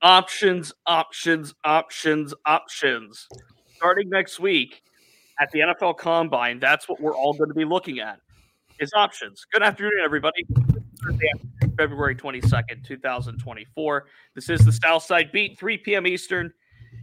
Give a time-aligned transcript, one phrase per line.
[0.00, 3.26] Options, options, options, options.
[3.76, 4.82] Starting next week
[5.40, 8.20] at the NFL Combine, that's what we're all going to be looking at
[8.78, 9.44] is options.
[9.52, 10.46] Good afternoon, everybody.
[11.76, 14.06] February 22nd, 2024.
[14.36, 16.06] This is the South Side Beat, 3 p.m.
[16.06, 16.52] Eastern,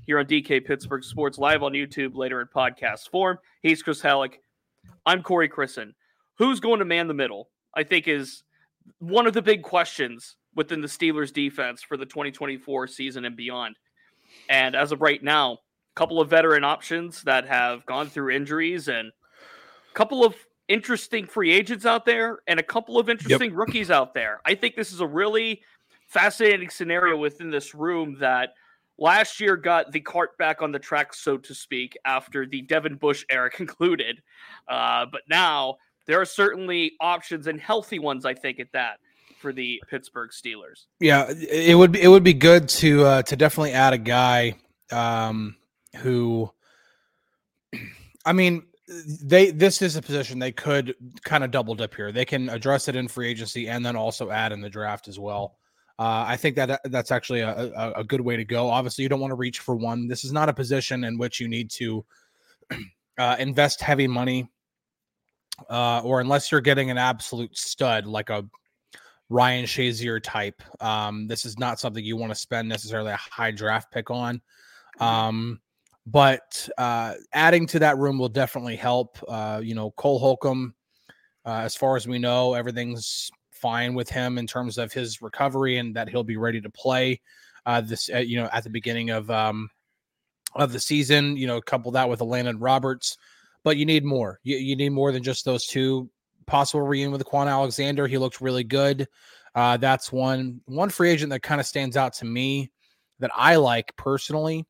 [0.06, 3.38] here on DK Pittsburgh Sports, live on YouTube, later in podcast form.
[3.62, 4.36] He's Chris Halicke.
[5.06, 5.94] I'm Corey Crisan.
[6.38, 7.50] Who's going to man the middle?
[7.76, 8.44] I think is
[9.00, 13.76] one of the big questions within the Steelers defense for the 2024 season and beyond.
[14.50, 15.58] And as of right now, a
[15.96, 20.36] couple of veteran options that have gone through injuries and a couple of
[20.68, 23.58] interesting free agents out there and a couple of interesting yep.
[23.58, 24.42] rookies out there.
[24.46, 25.62] I think this is a really
[26.08, 28.54] fascinating scenario within this room that
[28.98, 32.96] last year got the cart back on the track, so to speak, after the Devin
[32.96, 34.22] Bush era concluded.
[34.68, 35.76] Uh, but now
[36.08, 39.00] there are certainly options and healthy ones, I think, at that
[39.38, 40.86] for the Pittsburgh Steelers.
[41.00, 44.56] Yeah, it would be, it would be good to uh, to definitely add a guy
[44.92, 45.56] um,
[45.98, 46.52] who,
[48.26, 52.12] I mean, they this is a position they could kind of double dip here.
[52.12, 55.20] They can address it in free agency and then also add in the draft as
[55.20, 55.58] well.
[55.98, 58.70] Uh, I think that that's actually a, a, a, good way to go.
[58.70, 60.10] Obviously, you don't want to reach for one.
[60.10, 62.04] This is not a position in which you need to
[63.18, 64.50] uh, invest heavy money,
[65.70, 68.44] uh, or unless you're getting an absolute stud like a
[69.30, 70.62] Ryan Shazier type.
[70.80, 74.42] Um, this is not something you want to spend necessarily a high draft pick on.
[75.00, 75.04] Mm-hmm.
[75.04, 75.62] Um,
[76.08, 79.18] but uh, adding to that room will definitely help.
[79.28, 80.76] Uh, you know, Cole Holcomb,
[81.46, 85.78] uh, as far as we know, everything's fine with him in terms of his recovery
[85.78, 87.20] and that he'll be ready to play.
[87.66, 89.68] Uh, this, uh, you know, at the beginning of um,
[90.56, 93.18] of the season, you know, couple that with Landon Roberts,
[93.64, 94.40] but you need more.
[94.44, 96.10] You, you need more than just those two
[96.48, 98.08] possible reunion with Kwon Alexander.
[98.08, 99.08] He looked really good.
[99.54, 102.72] Uh, that's one one free agent that kind of stands out to me
[103.20, 104.66] that I like personally.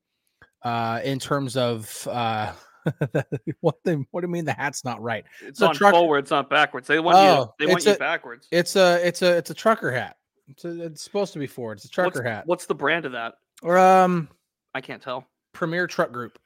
[0.62, 2.52] Uh, in terms of uh,
[3.62, 5.24] what the what do you mean the hat's not right?
[5.42, 6.88] It's, it's on truck- forward, it's not backwards.
[6.88, 7.66] They want oh, you.
[7.68, 8.48] They want a, you backwards.
[8.52, 10.18] It's a it's a it's a trucker hat.
[10.48, 11.78] It's, a, it's supposed to be forward.
[11.78, 12.48] It's a trucker what's, hat.
[12.48, 13.36] What's the brand of that?
[13.62, 14.28] Or um,
[14.74, 15.26] I can't tell.
[15.54, 16.38] Premier Truck Group.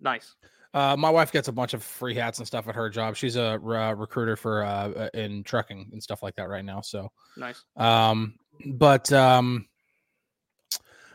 [0.00, 0.34] Nice.
[0.74, 3.14] Uh, my wife gets a bunch of free hats and stuff at her job.
[3.16, 6.80] She's a uh, recruiter for uh, uh, in trucking and stuff like that right now.
[6.80, 7.62] So nice.
[7.76, 8.34] Um,
[8.66, 9.66] but um,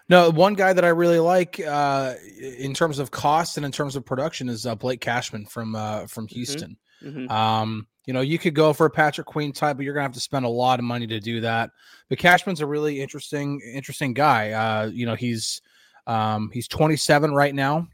[0.10, 3.96] no, one guy that I really like uh, in terms of cost and in terms
[3.96, 6.36] of production is uh, Blake Cashman from uh, from mm-hmm.
[6.36, 6.78] Houston.
[7.04, 7.30] Mm-hmm.
[7.32, 10.14] Um, you know, you could go for a Patrick Queen type, but you're gonna have
[10.14, 11.72] to spend a lot of money to do that.
[12.10, 14.52] But Cashman's a really interesting interesting guy.
[14.52, 15.62] Uh, you know, he's
[16.06, 17.88] um, he's 27 right now.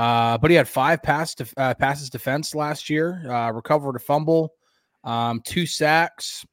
[0.00, 4.54] Uh, but he had five pass uh, passes defense last year, uh, recovered a fumble,
[5.04, 6.46] um, two sacks,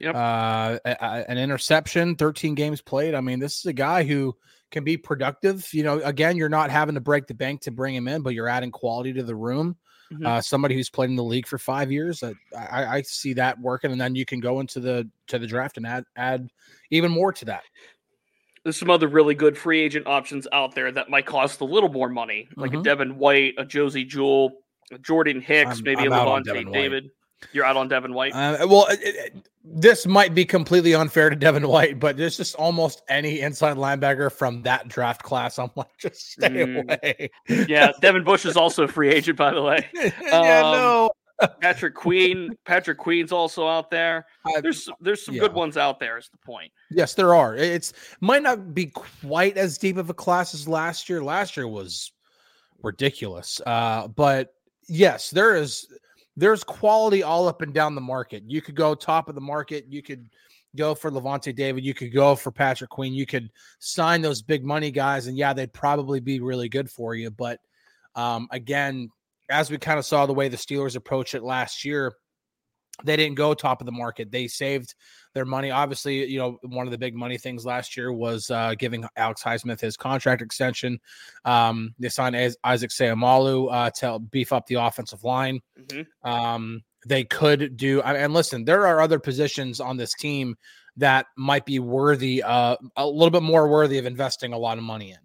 [0.00, 0.14] yep.
[0.14, 3.14] uh, a, a, an interception, 13 games played.
[3.14, 4.34] I mean, this is a guy who
[4.70, 5.68] can be productive.
[5.74, 8.32] You know, again, you're not having to break the bank to bring him in, but
[8.32, 9.76] you're adding quality to the room.
[10.10, 10.24] Mm-hmm.
[10.24, 13.92] Uh, somebody who's played in the league for five years, I, I, see that working,
[13.92, 16.48] and then you can go into the to the draft and add add
[16.90, 17.64] even more to that
[18.64, 21.90] there's some other really good free agent options out there that might cost a little
[21.90, 22.80] more money, like mm-hmm.
[22.80, 24.52] a Devin White, a Josey Jewell,
[24.90, 27.04] a Jordan Hicks, I'm, maybe I'm a Lavonte David.
[27.04, 27.12] White.
[27.52, 28.32] You're out on Devin White.
[28.34, 32.54] Uh, well, it, it, this might be completely unfair to Devin White, but there's just
[32.54, 35.58] almost any inside linebacker from that draft class.
[35.58, 36.82] I'm like, just stay mm.
[36.82, 37.30] away.
[37.68, 39.86] yeah, Devin Bush is also a free agent, by the way.
[39.94, 41.10] yeah, um, no.
[41.60, 44.26] Patrick Queen, Patrick Queen's also out there.
[44.60, 45.42] There's there's some yeah.
[45.42, 46.18] good ones out there.
[46.18, 46.70] Is the point?
[46.90, 47.56] Yes, there are.
[47.56, 51.22] It's might not be quite as deep of a class as last year.
[51.22, 52.12] Last year was
[52.82, 53.60] ridiculous.
[53.66, 54.54] Uh, but
[54.88, 55.86] yes, there is
[56.36, 58.42] there's quality all up and down the market.
[58.46, 59.86] You could go top of the market.
[59.88, 60.28] You could
[60.76, 61.84] go for Lavonte David.
[61.84, 63.14] You could go for Patrick Queen.
[63.14, 67.14] You could sign those big money guys, and yeah, they'd probably be really good for
[67.14, 67.30] you.
[67.30, 67.60] But
[68.14, 69.10] um, again,
[69.48, 72.12] as we kind of saw the way the Steelers approached it last year,
[73.02, 74.30] they didn't go top of the market.
[74.30, 74.94] They saved
[75.34, 75.70] their money.
[75.70, 79.42] Obviously, you know, one of the big money things last year was uh, giving Alex
[79.42, 81.00] Highsmith his contract extension.
[81.44, 85.60] Um, they signed Isaac Seumalo uh, to beef up the offensive line.
[85.78, 86.28] Mm-hmm.
[86.28, 90.56] Um, they could do, and listen, there are other positions on this team
[90.96, 94.84] that might be worthy, uh, a little bit more worthy of investing a lot of
[94.84, 95.18] money in.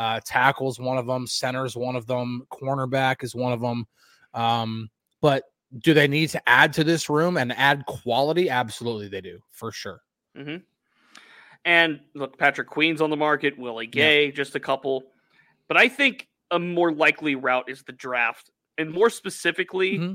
[0.00, 3.86] Uh, tackles one of them, centers one of them, cornerback is one of them.
[4.32, 4.88] Um,
[5.20, 5.44] but
[5.76, 8.48] do they need to add to this room and add quality?
[8.48, 10.00] Absolutely, they do for sure.
[10.34, 10.62] Mm-hmm.
[11.66, 14.30] And look, Patrick Queen's on the market, Willie Gay, yeah.
[14.30, 15.04] just a couple.
[15.68, 20.14] But I think a more likely route is the draft, and more specifically, mm-hmm.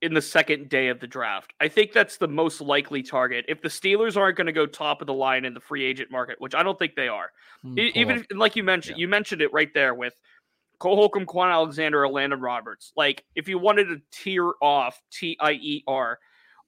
[0.00, 1.52] In the second day of the draft.
[1.60, 3.44] I think that's the most likely target.
[3.48, 6.10] If the Steelers aren't going to go top of the line in the free agent
[6.10, 7.30] market, which I don't think they are,
[7.64, 9.02] mm, even if, like you mentioned, yeah.
[9.02, 10.14] you mentioned it right there with
[10.78, 12.92] Cole Holcomb, Kwon Alexander, or Landon Roberts.
[12.96, 16.18] Like if you wanted to tear off T I E R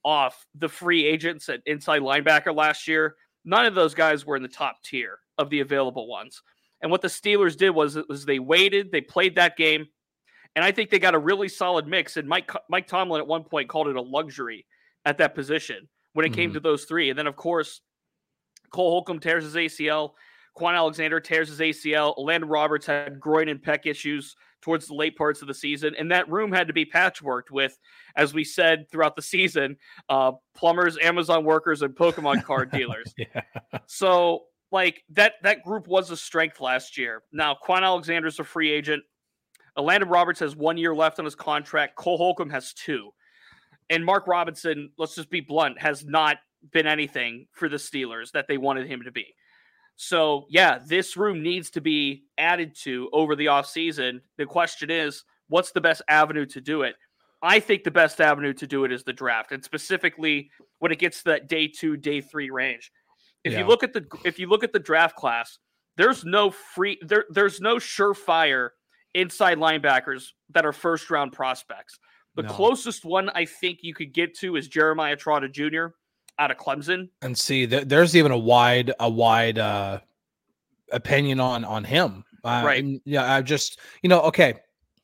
[0.04, 4.42] off the free agents at inside linebacker last year, none of those guys were in
[4.42, 6.42] the top tier of the available ones.
[6.82, 9.86] And what the Steelers did was, was they waited, they played that game,
[10.56, 12.16] and I think they got a really solid mix.
[12.16, 14.66] And Mike Mike Tomlin at one point called it a luxury
[15.04, 16.36] at that position when it mm-hmm.
[16.36, 17.10] came to those three.
[17.10, 17.80] And then of course,
[18.72, 20.12] Cole Holcomb tears his ACL,
[20.56, 25.16] Kwon Alexander tears his ACL, Landon Roberts had groin and pec issues towards the late
[25.16, 27.78] parts of the season, and that room had to be patchworked with,
[28.16, 29.76] as we said throughout the season,
[30.08, 33.14] uh, plumbers, Amazon workers, and Pokemon card dealers.
[33.16, 33.40] yeah.
[33.86, 37.22] So like that that group was a strength last year.
[37.32, 39.02] Now Kwon Alexander's a free agent.
[39.76, 41.96] Landon Roberts has one year left on his contract.
[41.96, 43.10] Cole Holcomb has two.
[43.88, 46.38] And Mark Robinson, let's just be blunt, has not
[46.72, 49.26] been anything for the Steelers that they wanted him to be.
[49.96, 54.20] So, yeah, this room needs to be added to over the offseason.
[54.38, 56.96] The question is, what's the best avenue to do it?
[57.42, 60.98] I think the best avenue to do it is the draft, and specifically when it
[60.98, 62.92] gets to that day two, day three range.
[63.44, 63.60] If yeah.
[63.60, 65.58] you look at the if you look at the draft class,
[65.96, 68.70] there's no free there there's no surefire
[69.14, 71.98] inside linebackers that are first round prospects.
[72.36, 72.48] The no.
[72.48, 75.86] closest one I think you could get to is Jeremiah Trotter Jr.
[76.38, 77.08] out of Clemson.
[77.22, 80.00] And see, th- there's even a wide a wide uh,
[80.92, 82.24] opinion on on him.
[82.44, 82.84] Uh, right?
[83.04, 84.54] Yeah, I just you know okay.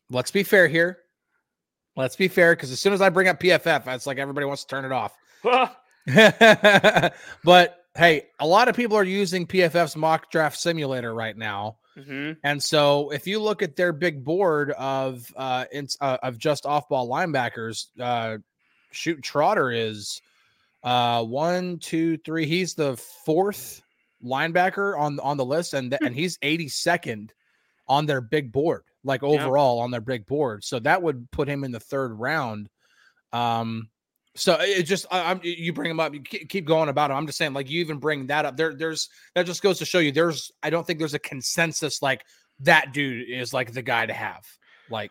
[0.08, 0.98] Let's be fair here.
[1.96, 4.64] Let's be fair because as soon as I bring up PFF, it's like everybody wants
[4.64, 5.16] to turn it off.
[7.44, 11.78] but hey, a lot of people are using PFF's mock draft simulator right now.
[11.96, 12.32] Mm-hmm.
[12.44, 16.66] And so if you look at their big board of uh, in, uh of just
[16.66, 18.38] off ball linebackers, uh
[18.90, 20.20] shoot Trotter is
[20.82, 22.46] uh one, two, three.
[22.46, 23.82] He's the fourth
[24.22, 27.30] linebacker on on the list, and th- and he's 82nd
[27.88, 29.84] on their big board, like overall yeah.
[29.84, 30.64] on their big board.
[30.64, 32.68] So that would put him in the third round.
[33.32, 33.88] Um,
[34.36, 37.14] so it just I, am you bring them up, you keep going about it.
[37.14, 38.56] I'm just saying, like you even bring that up.
[38.56, 40.12] There, there's that just goes to show you.
[40.12, 42.24] There's I don't think there's a consensus like
[42.60, 44.44] that dude is like the guy to have.
[44.90, 45.10] Like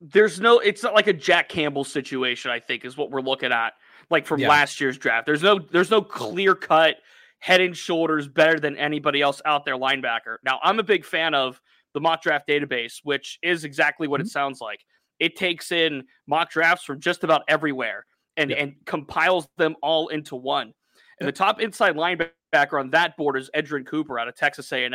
[0.00, 2.50] there's no, it's not like a Jack Campbell situation.
[2.50, 3.74] I think is what we're looking at,
[4.10, 4.48] like from yeah.
[4.48, 5.26] last year's draft.
[5.26, 6.96] There's no, there's no clear cut
[7.38, 10.36] head and shoulders better than anybody else out there linebacker.
[10.44, 11.60] Now I'm a big fan of
[11.94, 14.26] the mock draft database, which is exactly what mm-hmm.
[14.26, 14.80] it sounds like.
[15.18, 18.04] It takes in mock drafts from just about everywhere
[18.36, 18.58] and, yep.
[18.60, 20.72] and compiles them all into one.
[21.20, 21.34] And yep.
[21.34, 24.94] the top inside linebacker on that board is Edgerrin Cooper out of Texas A&M.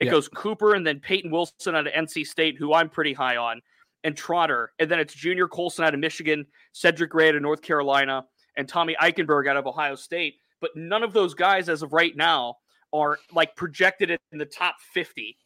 [0.00, 0.12] It yep.
[0.12, 3.60] goes Cooper and then Peyton Wilson out of NC State, who I'm pretty high on,
[4.04, 4.72] and Trotter.
[4.78, 8.24] And then it's Junior Colson out of Michigan, Cedric Gray out of North Carolina,
[8.56, 10.34] and Tommy Eichenberg out of Ohio State.
[10.60, 12.56] But none of those guys, as of right now,
[12.92, 15.36] are like projected in the top 50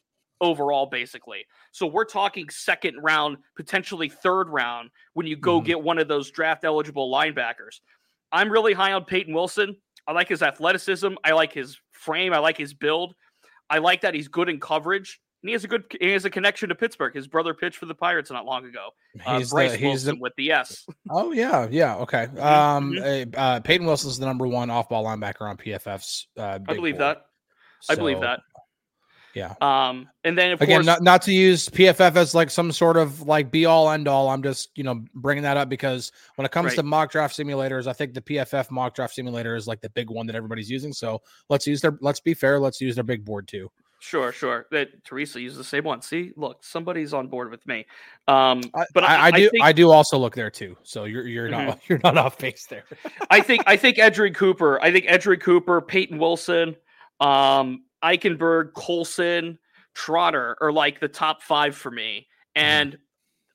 [0.41, 1.47] overall, basically.
[1.73, 5.67] So we're talking second round, potentially third round when you go mm-hmm.
[5.67, 7.81] get one of those draft eligible linebackers.
[8.33, 9.77] I'm really high on Peyton Wilson.
[10.07, 11.15] I like his athleticism.
[11.25, 12.33] I like his frame.
[12.33, 13.15] I like his build.
[13.69, 15.21] I like that he's good in coverage.
[15.43, 17.15] And he has a good he has a connection to Pittsburgh.
[17.15, 18.89] His brother pitched for the Pirates not long ago.
[19.25, 20.87] Uh, he's Bryce the, he's Wilson the, with the S.
[21.11, 22.27] Oh yeah, yeah, okay.
[22.37, 22.47] Mm-hmm.
[22.47, 23.31] Um, mm-hmm.
[23.37, 26.29] uh, Peyton Wilson's the number one off ball linebacker on PFF's.
[26.37, 27.17] Uh, I believe board.
[27.17, 27.27] that.
[27.89, 28.41] I believe that.
[29.37, 29.55] Yeah.
[29.61, 33.21] Um, and then again, course, not, not to use PFF as like some sort of
[33.27, 34.31] like be all end all.
[34.31, 36.77] I'm just you know bringing that up because when it comes right.
[36.77, 40.09] to mock draft simulators, I think the PFF mock draft simulator is like the big
[40.09, 40.91] one that everybody's using.
[40.91, 41.21] So
[41.51, 41.99] let's use their.
[42.01, 42.59] Let's be fair.
[42.59, 43.71] Let's use their big board too.
[43.99, 44.67] Sure, sure.
[44.71, 46.01] That Teresa uses the same one.
[46.01, 47.85] See, look, somebody's on board with me.
[48.29, 48.63] Um,
[48.95, 50.79] but I, I, I do, I, think, I, do also look there too.
[50.83, 51.67] So you're you're mm-hmm.
[51.67, 52.85] not you're not off base there.
[53.31, 54.83] I think I think Edgerrin Cooper.
[54.83, 56.77] I think Edgerrin Cooper, Peyton Wilson,
[57.21, 59.59] um, Eichenberg, Colson,
[59.95, 62.27] Trotter are like the top five for me.
[62.57, 62.67] Mm-hmm.
[62.67, 63.01] And mm-hmm.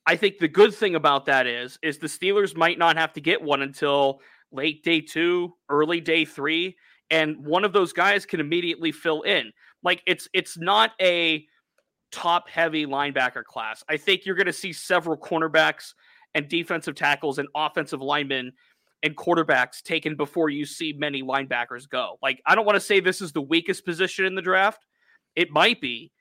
[0.06, 3.20] I think the good thing about that is, is the Steelers might not have to
[3.20, 4.20] get one until
[4.50, 6.76] late day two, early day three,
[7.10, 9.52] and one of those guys can immediately fill in.
[9.82, 11.46] Like it's it's not a
[12.10, 13.82] top heavy linebacker class.
[13.88, 15.94] I think you're going to see several cornerbacks
[16.34, 18.52] and defensive tackles and offensive linemen
[19.02, 22.18] and quarterbacks taken before you see many linebackers go.
[22.22, 24.84] Like I don't want to say this is the weakest position in the draft.
[25.34, 26.12] It might be,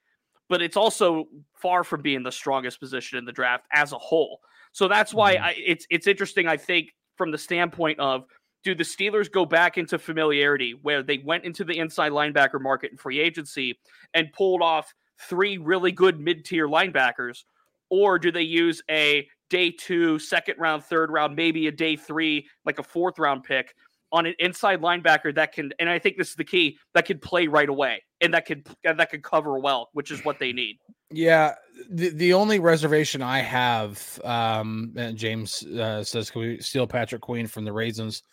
[0.49, 4.39] but it's also far from being the strongest position in the draft as a whole.
[4.71, 5.43] So that's why mm-hmm.
[5.45, 6.47] I, it's it's interesting.
[6.47, 8.25] I think from the standpoint of
[8.63, 12.91] do the Steelers go back into familiarity where they went into the inside linebacker market
[12.91, 13.79] in free agency
[14.13, 17.43] and pulled off three really good mid tier linebackers,
[17.89, 22.47] or do they use a day two, second round, third round, maybe a day three,
[22.65, 23.75] like a fourth round pick
[24.11, 27.19] on an inside linebacker that can, and I think this is the key, that can
[27.19, 30.77] play right away and that could that could cover well, which is what they need.
[31.11, 31.55] Yeah,
[31.89, 37.47] the the only reservation I have, um, James uh, says, can we steal Patrick Queen
[37.47, 38.23] from the Raisins?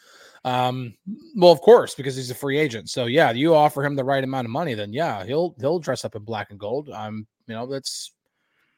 [0.45, 0.95] Um,
[1.35, 2.89] well, of course, because he's a free agent.
[2.89, 6.05] So yeah, you offer him the right amount of money, then yeah, he'll he'll dress
[6.05, 6.91] up in black and gold.
[6.91, 8.13] I'm, you know, that's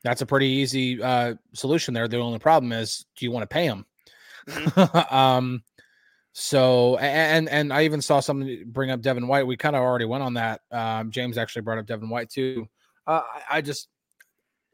[0.02, 2.08] that's a pretty easy uh solution there.
[2.08, 3.86] The only problem is, do you want to pay him?
[4.48, 5.14] Mm-hmm.
[5.14, 5.62] um,
[6.32, 9.46] so and and I even saw somebody bring up Devin White.
[9.46, 10.60] We kind of already went on that.
[10.70, 12.68] Um, James actually brought up Devin White too.
[13.06, 13.88] Uh, I, I just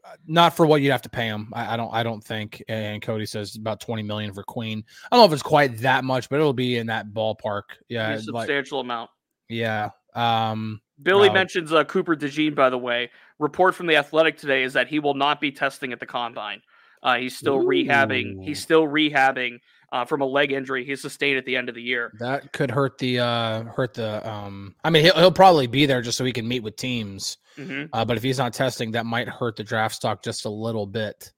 [0.05, 1.51] uh, not for what you'd have to pay him.
[1.53, 1.93] I, I, don't.
[1.93, 2.63] I don't think.
[2.67, 4.83] And Cody says about twenty million for Queen.
[5.11, 7.63] I don't know if it's quite that much, but it'll be in that ballpark.
[7.89, 9.09] Yeah, a substantial like, amount.
[9.49, 9.89] Yeah.
[10.13, 12.55] Um, Billy uh, mentions uh, Cooper DeJean.
[12.55, 15.93] By the way, report from the Athletic today is that he will not be testing
[15.93, 16.61] at the combine.
[17.03, 17.67] Uh, he's still Ooh.
[17.67, 18.43] rehabbing.
[18.43, 19.59] He's still rehabbing
[19.91, 22.11] uh, from a leg injury he sustained at the end of the year.
[22.19, 24.27] That could hurt the uh, hurt the.
[24.29, 27.37] Um, I mean, he'll, he'll probably be there just so he can meet with teams.
[27.57, 27.85] Mm-hmm.
[27.93, 30.85] Uh, but if he's not testing, that might hurt the draft stock just a little
[30.85, 31.31] bit.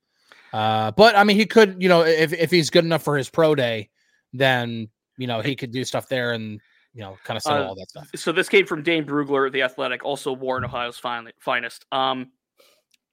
[0.52, 3.30] Uh, but I mean, he could, you know, if if he's good enough for his
[3.30, 3.90] pro day,
[4.34, 6.60] then you know he could do stuff there and
[6.94, 8.10] you know kind of settle uh, all that stuff.
[8.16, 11.86] So this came from Dane Brugler, the Athletic, also Warren, Ohio's finest.
[11.92, 12.32] Um,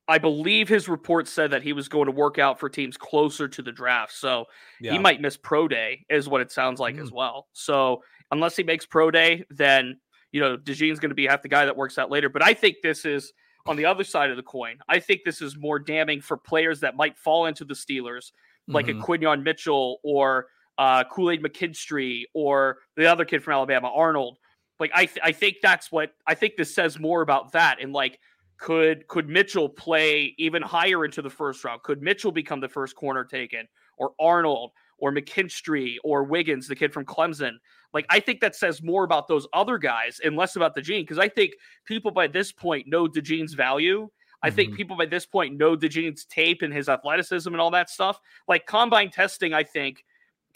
[0.08, 3.48] I believe his report said that he was going to work out for teams closer
[3.48, 4.12] to the draft.
[4.12, 4.44] So
[4.80, 4.92] yeah.
[4.92, 7.02] he might miss pro day, is what it sounds like mm.
[7.02, 7.48] as well.
[7.52, 9.98] So unless he makes pro day, then
[10.32, 12.28] you know DeJean's going to be half the guy that works out later.
[12.28, 13.32] But I think this is
[13.66, 14.78] on the other side of the coin.
[14.88, 18.30] I think this is more damning for players that might fall into the Steelers,
[18.68, 19.00] like mm-hmm.
[19.00, 20.46] a Quinyon Mitchell or
[20.78, 24.38] uh, Kool Aid McKinstry or the other kid from Alabama, Arnold.
[24.78, 27.92] Like I, th- I think that's what I think this says more about that and
[27.92, 28.18] like
[28.58, 31.82] could could Mitchell play even higher into the first round?
[31.82, 33.66] Could Mitchell become the first corner taken,
[33.98, 37.52] or Arnold, or McKinstry, or Wiggins, the kid from Clemson?
[37.92, 41.18] Like I think that says more about those other guys and less about DeJean because
[41.18, 41.52] I think
[41.84, 44.08] people by this point know DeJean's value.
[44.42, 44.56] I mm-hmm.
[44.56, 48.20] think people by this point know DeJean's tape and his athleticism and all that stuff.
[48.48, 50.04] Like combine testing, I think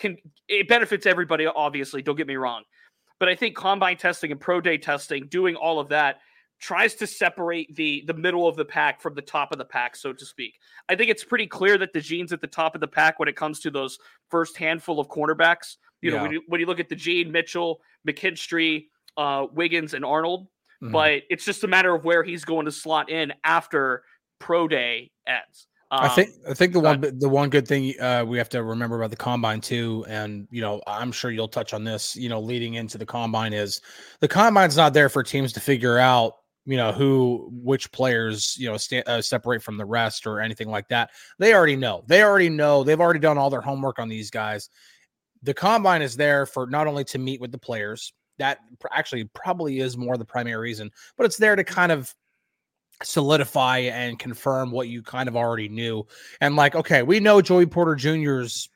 [0.00, 0.16] can
[0.48, 1.46] it benefits everybody.
[1.46, 2.64] Obviously, don't get me wrong,
[3.20, 6.18] but I think combine testing and pro day testing, doing all of that
[6.60, 9.96] tries to separate the the middle of the pack from the top of the pack,
[9.96, 10.58] so to speak.
[10.88, 13.36] I think it's pretty clear that DeJean's at the top of the pack when it
[13.36, 13.98] comes to those
[14.30, 15.76] first handful of cornerbacks.
[16.02, 16.16] You yeah.
[16.16, 20.46] know, when you, when you look at DeJean Mitchell, McKinstry, uh, Wiggins, and Arnold,
[20.82, 20.92] mm-hmm.
[20.92, 24.02] but it's just a matter of where he's going to slot in after
[24.38, 25.66] pro day ends.
[25.92, 28.62] Um, I think I think the one the one good thing uh, we have to
[28.62, 32.14] remember about the combine too, and you know I'm sure you'll touch on this.
[32.14, 33.80] You know, leading into the combine is
[34.20, 38.70] the combine's not there for teams to figure out you know who which players you
[38.70, 41.10] know sta- uh, separate from the rest or anything like that.
[41.40, 42.04] They already know.
[42.06, 42.84] They already know.
[42.84, 44.68] They've already done all their homework on these guys.
[45.42, 48.12] The combine is there for not only to meet with the players.
[48.38, 48.58] That
[48.90, 52.14] actually probably is more the primary reason but it's there to kind of
[53.02, 56.06] solidify and confirm what you kind of already knew.
[56.40, 58.68] And like okay we know joey porter jr's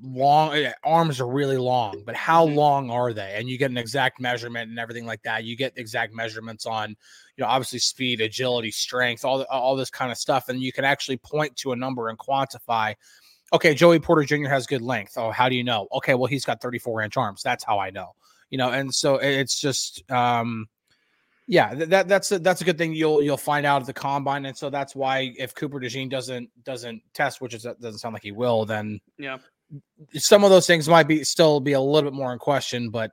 [0.00, 2.56] long eh, arms are really long but how mm-hmm.
[2.56, 3.34] long are they?
[3.36, 5.44] And you get an exact measurement and everything like that.
[5.44, 10.12] You get exact measurements on you know obviously speed agility strength all all this kind
[10.12, 10.48] of stuff.
[10.48, 12.94] And you can actually point to a number and quantify
[13.52, 15.14] okay joey porter jr has good length.
[15.16, 15.88] Oh how do you know?
[15.92, 17.42] Okay well he's got 34 inch arms.
[17.42, 18.12] That's how i know.
[18.50, 20.68] You know and so it's just um
[21.50, 22.92] yeah, that that's a, that's a good thing.
[22.92, 26.50] You'll you'll find out at the combine, and so that's why if Cooper DeJean doesn't
[26.62, 29.38] doesn't test, which is doesn't sound like he will, then yeah,
[30.12, 33.12] some of those things might be still be a little bit more in question, but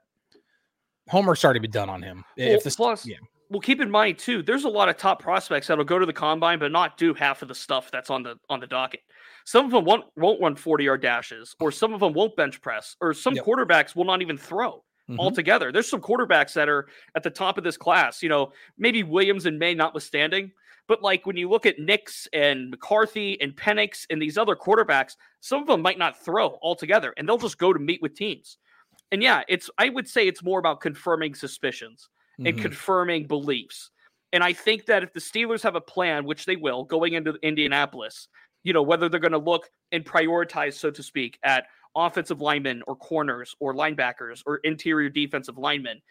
[1.08, 2.25] homework's already been done on him.
[2.38, 3.15] Well, if this, plus, yeah.
[3.50, 6.12] Well, keep in mind too, there's a lot of top prospects that'll go to the
[6.12, 9.00] combine but not do half of the stuff that's on the on the docket.
[9.46, 12.62] Some of them won't won't run 40 yard dashes, or some of them won't bench
[12.62, 13.46] press, or some yep.
[13.46, 15.19] quarterbacks will not even throw mm-hmm.
[15.19, 15.71] altogether.
[15.71, 18.21] There's some quarterbacks that are at the top of this class.
[18.21, 20.51] You know, maybe Williams and Maye notwithstanding,
[20.88, 25.15] but like when you look at Nix and McCarthy and Penix and these other quarterbacks,
[25.41, 28.57] some of them might not throw altogether and they'll just go to meet with teams.
[29.12, 32.09] And yeah, it's I would say it's more about confirming suspicions
[32.39, 32.47] mm-hmm.
[32.47, 33.91] and confirming beliefs.
[34.33, 37.35] And I think that if the Steelers have a plan, which they will, going into
[37.41, 38.27] Indianapolis,
[38.63, 42.84] you know, whether they're going to look and prioritize, so to speak, at offensive linemen
[42.88, 46.02] or corners or linebackers or interior defensive linemen,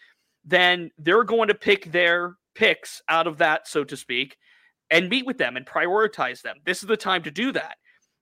[0.44, 4.36] then they're going to pick their picks out of that, so to speak,
[4.90, 6.56] and meet with them and prioritize them.
[6.64, 7.76] This is the time to do that.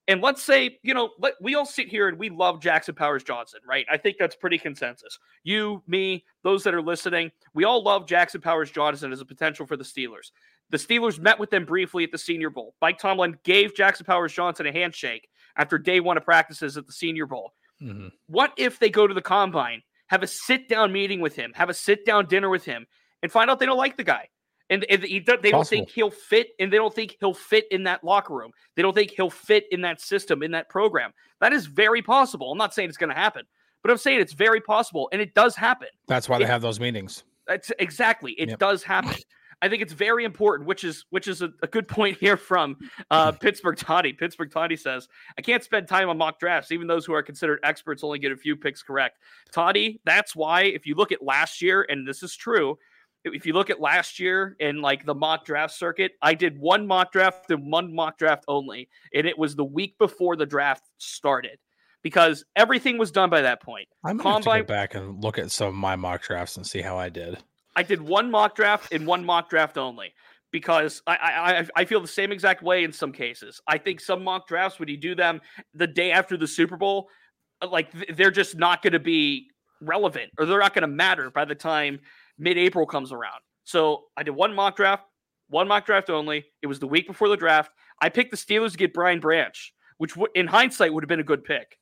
[0.08, 3.22] And let's say, you know, let, we all sit here and we love Jackson Powers
[3.22, 3.86] Johnson, right?
[3.90, 5.16] I think that's pretty consensus.
[5.44, 9.64] You, me, those that are listening, we all love Jackson Powers Johnson as a potential
[9.64, 10.32] for the Steelers.
[10.70, 12.74] The Steelers met with them briefly at the Senior Bowl.
[12.82, 16.92] Mike Tomlin gave Jackson Powers Johnson a handshake after day one of practices at the
[16.92, 17.52] Senior Bowl.
[17.82, 18.10] Mhm.
[18.26, 21.68] What if they go to the combine, have a sit down meeting with him, have
[21.68, 22.86] a sit down dinner with him,
[23.22, 24.28] and find out they don't like the guy?
[24.70, 27.82] And, and he, they don't think he'll fit, and they don't think he'll fit in
[27.82, 28.52] that locker room.
[28.74, 31.12] They don't think he'll fit in that system, in that program.
[31.40, 32.50] That is very possible.
[32.50, 33.44] I'm not saying it's going to happen,
[33.82, 35.88] but I'm saying it's very possible, and it does happen.
[36.08, 37.24] That's why they have those meetings.
[37.46, 38.32] That's exactly.
[38.38, 38.58] It Yep.
[38.60, 39.16] does happen.
[39.62, 42.76] I think it's very important, which is which is a, a good point here from
[43.10, 44.12] uh, Pittsburgh Toddy.
[44.12, 46.72] Pittsburgh Toddy says, "I can't spend time on mock drafts.
[46.72, 49.20] Even those who are considered experts only get a few picks correct."
[49.52, 52.76] Toddy, that's why if you look at last year, and this is true,
[53.24, 56.86] if you look at last year in like the mock draft circuit, I did one
[56.86, 60.90] mock draft and one mock draft only, and it was the week before the draft
[60.98, 61.58] started
[62.02, 63.86] because everything was done by that point.
[64.04, 66.66] I might have to go back and look at some of my mock drafts and
[66.66, 67.38] see how I did.
[67.74, 70.12] I did one mock draft and one mock draft only
[70.50, 73.60] because I, I I- feel the same exact way in some cases.
[73.66, 75.40] I think some mock drafts when you do them
[75.74, 77.08] the day after the Super Bowl,
[77.62, 79.48] uh, like they're just not going to be
[79.80, 82.00] relevant or they're not going to matter by the time
[82.38, 83.40] mid-April comes around.
[83.64, 85.04] So I did one mock draft,
[85.48, 86.44] one mock draft only.
[86.60, 87.70] It was the week before the draft.
[88.00, 91.20] I picked the Steelers to get Brian Branch, which w- in hindsight would have been
[91.20, 91.78] a good pick,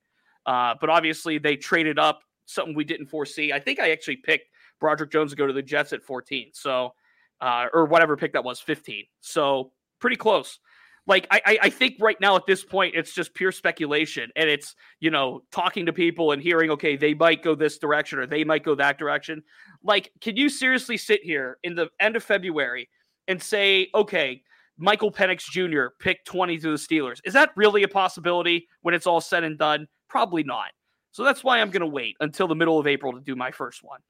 [0.47, 2.20] uh, but obviously they traded up
[2.50, 3.52] something we didn't foresee.
[3.52, 4.49] I think I actually picked
[4.80, 6.50] Broderick Jones to go to the Jets at 14.
[6.52, 6.95] So,
[7.40, 9.04] uh, or whatever pick that was, 15.
[9.21, 10.59] So pretty close.
[11.07, 14.76] Like I, I, think right now at this point it's just pure speculation, and it's
[15.00, 18.45] you know talking to people and hearing okay they might go this direction or they
[18.45, 19.42] might go that direction.
[19.83, 22.88] Like, can you seriously sit here in the end of February
[23.28, 24.42] and say okay?
[24.76, 25.95] Michael Penix Jr.
[25.99, 27.21] picked 20 to the Steelers.
[27.25, 29.88] Is that really a possibility when it's all said and done?
[30.09, 30.71] Probably not.
[31.12, 33.50] So that's why I'm going to wait until the middle of April to do my
[33.50, 34.00] first one.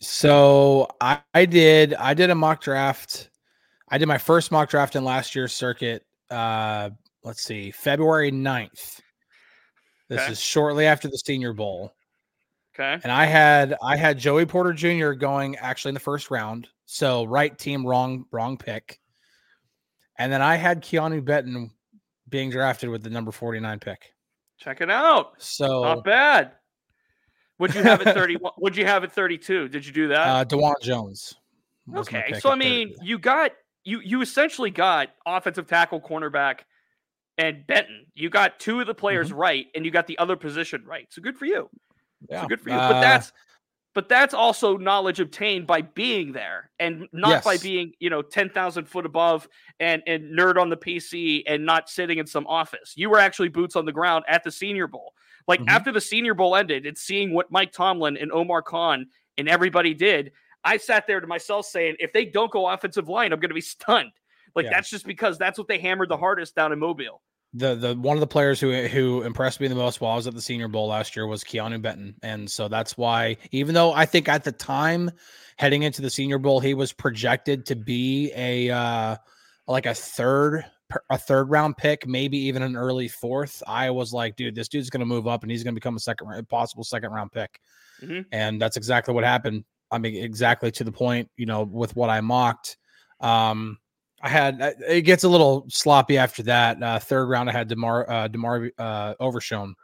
[0.00, 3.30] So I, I did I did a mock draft.
[3.88, 6.04] I did my first mock draft in last year's circuit.
[6.30, 6.90] Uh
[7.24, 9.00] let's see, February 9th.
[10.08, 10.32] This Okay.
[10.32, 11.92] is shortly after the senior bowl.
[12.78, 13.00] Okay.
[13.02, 15.10] And I had I had Joey Porter Jr.
[15.12, 16.68] going actually in the first round.
[16.86, 19.00] So right team, wrong, wrong pick.
[20.16, 21.70] And then I had Keanu Benton
[22.28, 24.12] being drafted with the number 49 pick.
[24.58, 25.32] Check it out.
[25.38, 26.52] So Not bad.
[27.58, 28.52] Would you have it 31?
[28.58, 29.68] Would you have it 32?
[29.68, 30.26] Did you do that?
[30.26, 31.34] uh Dawand Jones.
[31.96, 32.32] okay.
[32.40, 32.58] So I at 30.
[32.58, 33.52] mean, you got
[33.84, 36.60] you you essentially got offensive tackle, cornerback,
[37.38, 38.06] and Benton.
[38.14, 41.06] You got two of the players right, and you got the other position right.
[41.10, 41.70] So good for you.
[42.28, 42.42] yeah.
[42.42, 42.76] So good for you.
[42.76, 43.32] Uh, but that's
[43.98, 48.84] but that's also knowledge obtained by being there and not by being, you know, 10,000
[48.84, 49.48] foot above
[49.80, 52.92] and, and nerd on the PC and not sitting in some office.
[52.94, 55.14] You were actually boots on the ground at the Senior Bowl.
[55.48, 55.70] Like Mhm.
[55.70, 59.06] after the Senior Bowl ended and seeing what Mike Tomlin and Omar Khan
[59.36, 60.30] and everybody did,
[60.62, 63.54] I sat there to myself saying, if they don't go offensive line, I'm going to
[63.54, 64.12] be stunned.
[64.54, 64.74] Like Yeah.
[64.74, 67.20] that's just because that's what they hammered the hardest down in Mobile.
[67.54, 70.26] The the one of the players who who impressed me the most while I was
[70.26, 73.92] at the Senior Bowl last year was Keanu Benton, and so that's why even though
[73.92, 75.10] I think at the time
[75.56, 79.16] heading into the Senior Bowl he was projected to be a uh,
[79.66, 80.64] like a third
[81.10, 83.62] a third round pick, maybe even an early fourth.
[83.66, 85.96] I was like, dude, this dude's going to move up and he's going to become
[85.96, 87.60] a second round- possible second round pick,
[88.02, 88.24] Mhm.
[88.32, 89.64] and that's exactly what happened.
[89.90, 92.76] I mean, exactly to the point, you know, with what I mocked.
[93.20, 93.78] Um,
[94.20, 96.82] I had uh, it gets a little sloppy after that.
[96.82, 99.74] Uh, third round, I had Demar uh, Demar uh, Overshown.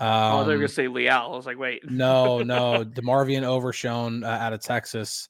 [0.00, 1.12] oh, they were Um, going to say Leal.
[1.12, 1.88] I was like, wait.
[1.90, 5.28] no, no, DeMarvion Overshown uh, out of Texas.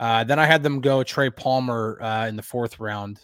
[0.00, 3.20] Uh, then I had them go Trey Palmer uh, in the fourth round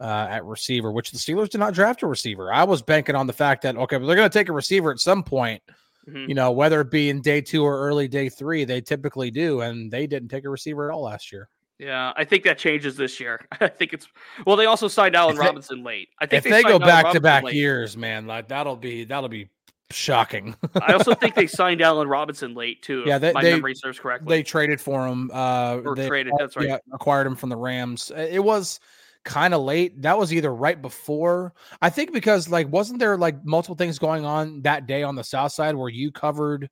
[0.00, 2.52] uh, at receiver, which the Steelers did not draft a receiver.
[2.52, 4.90] I was banking on the fact that okay, but they're going to take a receiver
[4.92, 5.62] at some point.
[6.08, 6.28] Mhm.
[6.28, 9.60] You know, whether it be in day two or early day three, they typically do,
[9.60, 11.48] and they didn't take a receiver at all last year.
[11.78, 13.46] Yeah, I think that changes this year.
[13.60, 14.06] I think it's
[14.46, 14.56] well.
[14.56, 16.08] They also signed Allen they- Robinson late.
[16.20, 17.54] I think If they, go signed Allen back to Robinson back late.
[17.54, 19.48] years, man, like that'll be that'll be
[19.90, 20.54] shocking.
[20.82, 23.04] I also think they signed Allen Robinson late too.
[23.06, 24.36] Yeah, if they- my they- memory serves correctly.
[24.36, 25.30] they traded for him.
[25.32, 26.68] Uh, Or they traded, acquired- that's right.
[26.68, 28.10] Yeah, acquired him from the Rams.
[28.10, 28.80] Uh, It was
[29.24, 30.02] kind of late.
[30.02, 31.54] That was either right before.
[31.80, 35.24] I think because like wasn't there like multiple things going on that day on the
[35.24, 36.68] South Side where you covered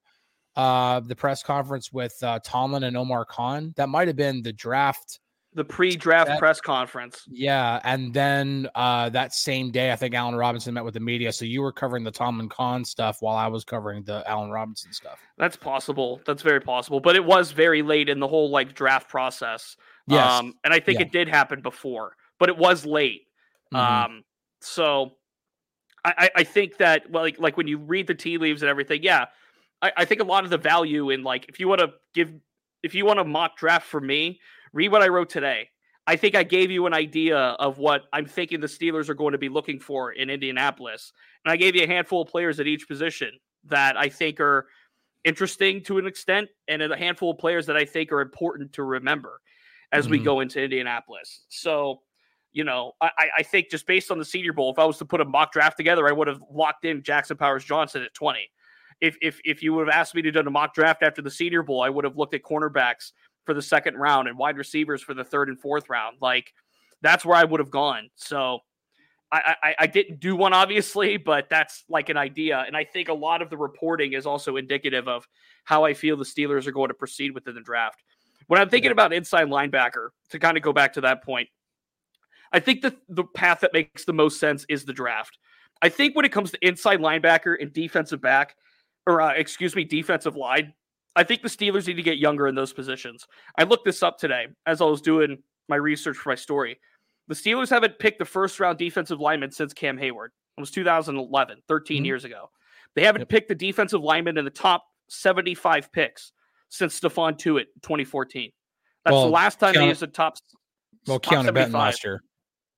[0.56, 3.72] uh the press conference with uh, Tomlin and Omar Khan?
[3.76, 5.20] That might have been the draft.
[5.54, 7.22] the pre-draft that- press conference.
[7.30, 11.32] Yeah, and then uh that same day, I think Allen Robinson met with the media.
[11.32, 14.92] So you were covering the Tomlin Khan stuff while I was covering the Allen Robinson
[14.92, 15.18] stuff.
[15.38, 16.20] That's possible.
[16.26, 17.00] That's very possible.
[17.00, 19.76] But it was very late in the whole like draft process.
[20.08, 20.30] Yes.
[20.30, 21.06] Um, and I think Yeah.
[21.06, 23.22] it did happen before, but it was late.
[23.74, 23.78] Mhm.
[23.78, 24.24] Um,
[24.60, 25.16] so
[26.04, 28.68] I, I- I think that well, like like when you read the tea leaves and
[28.68, 29.24] everything, yeah,
[29.82, 32.32] I, I think a lot of the value in like if you want to give
[32.82, 34.40] if you want to mock draft for me,
[34.72, 35.68] read what I wrote today.
[36.06, 39.32] I think I gave you an idea of what I'm thinking the Steelers are going
[39.32, 41.12] to be looking for in Indianapolis.
[41.44, 43.32] And I gave you a handful of players at each position
[43.64, 44.68] that I think are
[45.24, 48.84] interesting to an extent, and a handful of players that I think are important to
[48.84, 49.40] remember
[49.90, 50.12] as mm-hmm.
[50.12, 51.44] we go into Indianapolis.
[51.48, 52.02] So,
[52.52, 55.04] you know, I, I think just based on the Senior Bowl, if I was to
[55.04, 58.48] put a mock draft together, I would have locked in Jackson Powers Johnson at 20.
[59.00, 61.30] If, if, if you would have asked me to do a mock draft after the
[61.30, 63.12] Senior Bowl, I would have looked at cornerbacks
[63.44, 66.16] for the second round and wide receivers for the third and fourth round.
[66.20, 66.52] Like
[67.02, 68.10] that's where I would have gone.
[68.16, 68.60] So
[69.30, 72.64] I, I, I didn't do one obviously, but that's like an idea.
[72.66, 75.26] And I think a lot of the reporting is also indicative of
[75.64, 78.02] how I feel the Steelers are going to proceed within the draft.
[78.46, 81.48] When I'm thinking about inside linebacker, to kind of go back to that point,
[82.52, 85.38] I think that the path that makes the most sense is the draft.
[85.82, 88.56] I think when it comes to inside linebacker and defensive back,
[89.06, 90.72] or uh, excuse me, defensive line,
[91.14, 93.26] I think the Steelers need to get younger in those positions.
[93.58, 95.38] I looked this up today as I was doing
[95.68, 96.78] my research for my story.
[97.28, 100.32] The Steelers haven't picked the first round defensive lineman since Cam Hayward.
[100.56, 102.04] It was 2011, 13 mm-hmm.
[102.04, 102.50] years ago.
[102.94, 103.28] They haven't yep.
[103.28, 106.32] picked the defensive lineman in the top 75 picks
[106.68, 108.50] since Stephon Tuitt 2014.
[109.04, 110.36] That's well, the last time Keanu, they used the top.
[111.06, 112.22] Well, top Keanu Benton last year.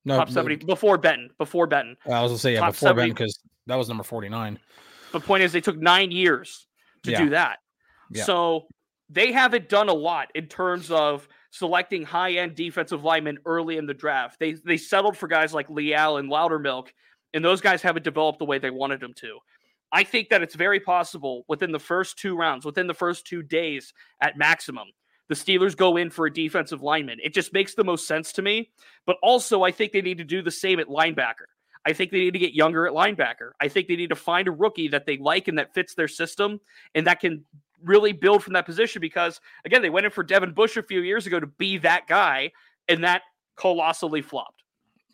[0.04, 1.30] No, top 70 before Benton.
[1.38, 1.96] Before Benton.
[2.06, 4.58] I was gonna say yeah, top before 70, Benton because that was number 49.
[5.12, 6.66] The point is, they took nine years
[7.04, 7.22] to yeah.
[7.22, 7.58] do that.
[8.10, 8.24] Yeah.
[8.24, 8.66] So
[9.08, 13.86] they haven't done a lot in terms of selecting high end defensive linemen early in
[13.86, 14.38] the draft.
[14.38, 16.88] They they settled for guys like Leal and Loudermilk,
[17.34, 19.38] and those guys haven't developed the way they wanted them to.
[19.90, 23.42] I think that it's very possible within the first two rounds, within the first two
[23.42, 24.88] days at maximum,
[25.28, 27.18] the Steelers go in for a defensive lineman.
[27.22, 28.70] It just makes the most sense to me.
[29.06, 31.48] But also, I think they need to do the same at linebacker.
[31.88, 33.52] I think they need to get younger at linebacker.
[33.58, 36.06] I think they need to find a rookie that they like and that fits their
[36.06, 36.60] system
[36.94, 37.46] and that can
[37.82, 41.00] really build from that position because again, they went in for Devin Bush a few
[41.00, 42.52] years ago to be that guy,
[42.88, 43.22] and that
[43.56, 44.62] colossally flopped.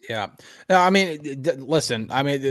[0.09, 0.29] Yeah.
[0.69, 2.43] No, I mean, listen, I mean,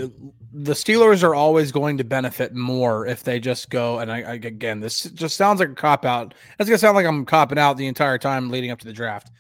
[0.54, 4.00] the Steelers are always going to benefit more if they just go.
[4.00, 6.34] And I, I again, this just sounds like a cop out.
[6.60, 8.94] It's going to sound like I'm copping out the entire time leading up to the
[8.94, 9.32] draft,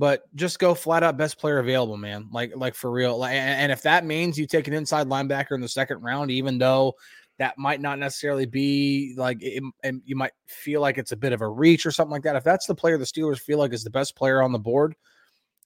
[0.00, 2.26] but just go flat out best player available, man.
[2.32, 3.22] Like, like for real.
[3.22, 6.94] And, if that means you take an inside linebacker in the second round, even though
[7.38, 11.34] that might not necessarily be like it, and you might feel like it's a bit
[11.34, 12.34] of a reach or something like that.
[12.34, 14.96] If that's the player the Steelers feel like is the best player on the board,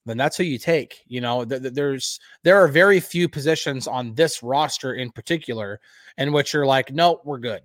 [0.05, 1.01] then that's who you take.
[1.07, 5.79] You know, th- th- there's there are very few positions on this roster in particular
[6.17, 7.61] in which you're like, no, we're good.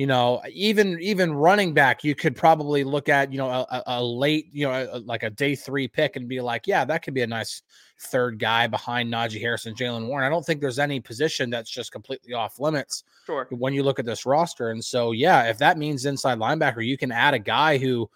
[0.00, 4.02] You know, even even running back, you could probably look at you know a, a
[4.02, 7.12] late, you know, a, like a day three pick and be like, yeah, that could
[7.12, 7.60] be a nice
[8.04, 10.24] third guy behind Najee Harris and Jaylen Warren.
[10.24, 13.04] I don't think there's any position that's just completely off limits.
[13.26, 13.46] Sure.
[13.50, 16.96] When you look at this roster, and so yeah, if that means inside linebacker, you
[16.96, 18.08] can add a guy who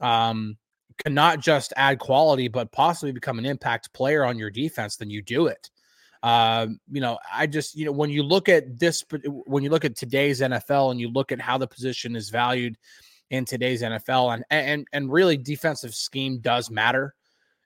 [0.00, 0.56] um,
[1.04, 5.10] can not just add quality, but possibly become an impact player on your defense, then
[5.10, 5.68] you do it.
[6.26, 9.04] Um, you know, I just, you know, when you look at this,
[9.46, 12.76] when you look at today's NFL and you look at how the position is valued
[13.30, 17.14] in today's NFL, and and and really defensive scheme does matter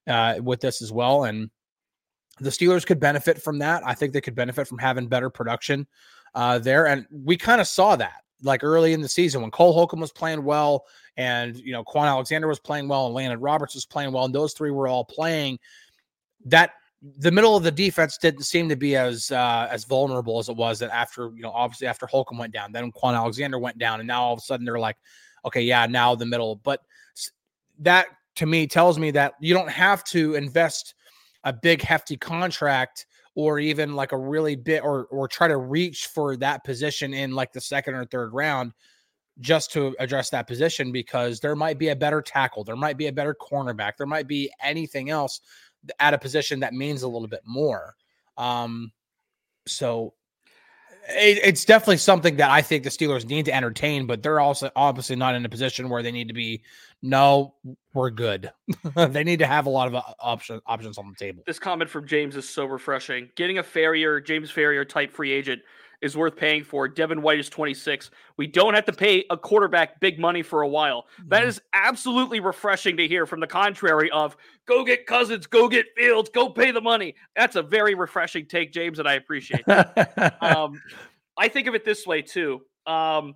[0.07, 1.25] uh, with this as well.
[1.25, 1.49] And
[2.39, 3.83] the Steelers could benefit from that.
[3.87, 5.87] I think they could benefit from having better production
[6.35, 9.73] uh, there, and we kind of saw that like early in the season when Cole
[9.73, 10.85] Holcomb was playing well,
[11.17, 14.35] and you know Kwon Alexander was playing well, and Landon Roberts was playing well, and
[14.35, 15.59] those three were all playing.
[16.45, 20.49] That the middle of the defense didn't seem to be as uh, as vulnerable as
[20.49, 23.79] it was that after you know obviously after Holcomb went down, then Kwon Alexander went
[23.79, 24.97] down, and now all of a sudden they're like,
[25.45, 26.57] okay, yeah, now the middle.
[26.57, 26.83] But
[27.79, 30.95] that to me tells me that you don't have to invest
[31.45, 36.07] a big hefty contract or even like a really bit or or try to reach
[36.09, 38.73] for that position in like the second or third round
[39.39, 43.07] just to address that position because there might be a better tackle, there might be
[43.07, 45.41] a better cornerback, there might be anything else
[45.99, 47.95] at a position that means a little bit more.
[48.37, 48.93] Um,
[49.67, 50.15] so
[51.09, 54.71] it, it's definitely something that I think the Steelers need to entertain, but they're also
[54.77, 56.63] obviously not in a position where they need to be.
[57.03, 57.55] No,
[57.95, 58.53] we're good.
[58.95, 61.43] they need to have a lot of uh, options options on the table.
[61.47, 63.31] This comment from James is so refreshing.
[63.37, 65.63] Getting a Farrior, James Farrior type free agent
[66.03, 66.89] is worth paying for.
[66.89, 68.11] Devin White is 26.
[68.37, 71.07] We don't have to pay a quarterback big money for a while.
[71.27, 71.49] That mm-hmm.
[71.75, 74.37] absolutely refreshing to hear from the contrary of
[74.67, 77.15] go get Cousins, go get Fields, go pay the money.
[77.37, 80.37] That's a very refreshing take, James, and I appreciate that.
[80.43, 80.81] um,
[81.37, 82.63] I think of it this way too.
[82.87, 83.35] Um,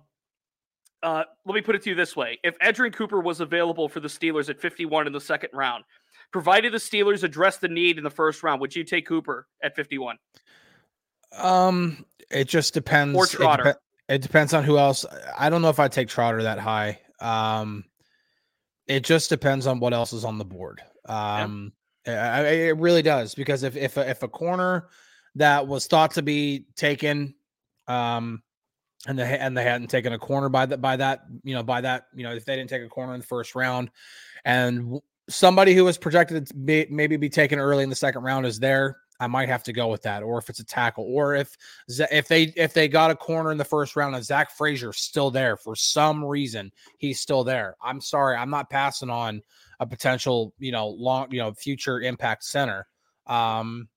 [1.03, 3.99] uh, let me put it to you this way: If Edgerrin Cooper was available for
[3.99, 5.83] the Steelers at 51 in the second round,
[6.31, 9.75] provided the Steelers address the need in the first round, would you take Cooper at
[9.75, 10.17] 51?
[11.37, 13.17] Um, it just depends.
[13.17, 13.63] Or Trotter.
[13.63, 15.05] It, dep- it, depends on who else.
[15.37, 16.99] I don't know if I take Trotter that high.
[17.19, 17.85] Um,
[18.87, 20.81] it just depends on what else is on the board.
[21.07, 21.73] Um,
[22.05, 24.89] it really does because if if a, if a corner
[25.35, 27.35] that was thought to be taken,
[27.87, 28.43] um,
[29.07, 31.81] and they and they hadn't taken a corner by that by that you know by
[31.81, 33.89] that you know if they didn't take a corner in the first round,
[34.43, 38.45] and somebody who was projected to be, maybe be taken early in the second round
[38.45, 40.23] is there, I might have to go with that.
[40.23, 41.55] Or if it's a tackle, or if
[41.87, 45.31] if they if they got a corner in the first round and Zach Frazier still
[45.31, 47.75] there for some reason, he's still there.
[47.83, 49.41] I'm sorry, I'm not passing on
[49.79, 52.87] a potential you know long you know future impact center.
[53.27, 53.87] Um,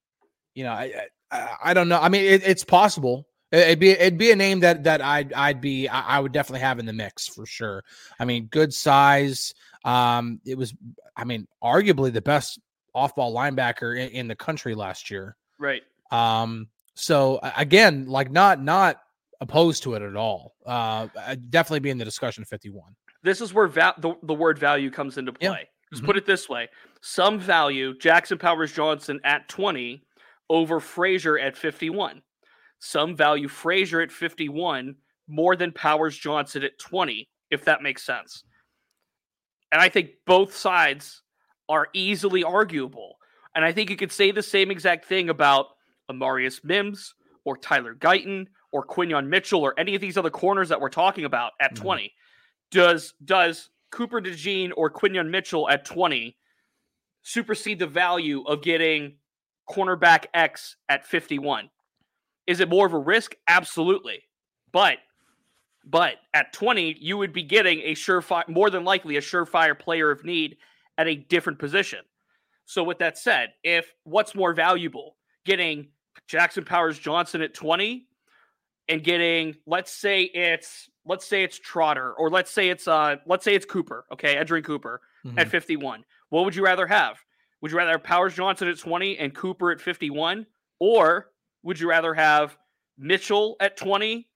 [0.53, 1.99] you know, I I, I don't know.
[1.99, 3.27] I mean, it, it's possible.
[3.51, 6.79] It'd be it'd be a name that that I'd I'd be I would definitely have
[6.79, 7.83] in the mix for sure.
[8.19, 9.53] I mean, good size.
[9.83, 10.73] Um, it was
[11.15, 12.59] I mean, arguably the best
[12.93, 15.35] off-ball linebacker in, in the country last year.
[15.57, 15.83] Right.
[16.11, 16.67] Um.
[16.95, 19.01] So again, like not not
[19.41, 20.55] opposed to it at all.
[20.65, 21.07] Uh,
[21.49, 22.43] definitely be in the discussion.
[22.43, 22.95] Fifty-one.
[23.23, 25.47] This is where va- the the word value comes into play.
[25.47, 25.55] Yeah.
[25.91, 26.05] Let's mm-hmm.
[26.05, 26.67] put it this way:
[27.01, 30.03] some value Jackson Powers Johnson at twenty
[30.49, 32.21] over Frazier at fifty-one
[32.79, 34.95] some value Frazier at 51
[35.27, 38.43] more than Powers Johnson at 20, if that makes sense.
[39.71, 41.21] And I think both sides
[41.69, 43.17] are easily arguable.
[43.55, 45.67] And I think you could say the same exact thing about
[46.11, 47.13] Amarius Mims
[47.45, 51.25] or Tyler Guyton or Quinyon Mitchell or any of these other corners that we're talking
[51.25, 51.83] about at mm-hmm.
[51.83, 52.13] 20.
[52.71, 56.35] Does does Cooper DeJean or Quinyon Mitchell at 20
[57.21, 59.15] supersede the value of getting
[59.69, 61.69] cornerback X at 51?
[62.47, 63.35] Is it more of a risk?
[63.47, 64.23] Absolutely.
[64.71, 64.97] But
[65.85, 70.11] but at 20, you would be getting a surefire, more than likely a surefire player
[70.11, 70.57] of need
[70.99, 71.99] at a different position.
[72.65, 75.87] So with that said, if what's more valuable, getting
[76.27, 78.05] Jackson Powers Johnson at 20
[78.89, 83.45] and getting let's say it's let's say it's Trotter or let's say it's uh let's
[83.45, 85.39] say it's Cooper, okay, Edgerrin Cooper mm-hmm.
[85.39, 86.03] at 51.
[86.29, 87.17] What would you rather have?
[87.61, 90.45] Would you rather have Powers Johnson at 20 and Cooper at 51
[90.79, 91.31] or
[91.63, 92.57] would you rather have
[92.97, 94.27] Mitchell at 20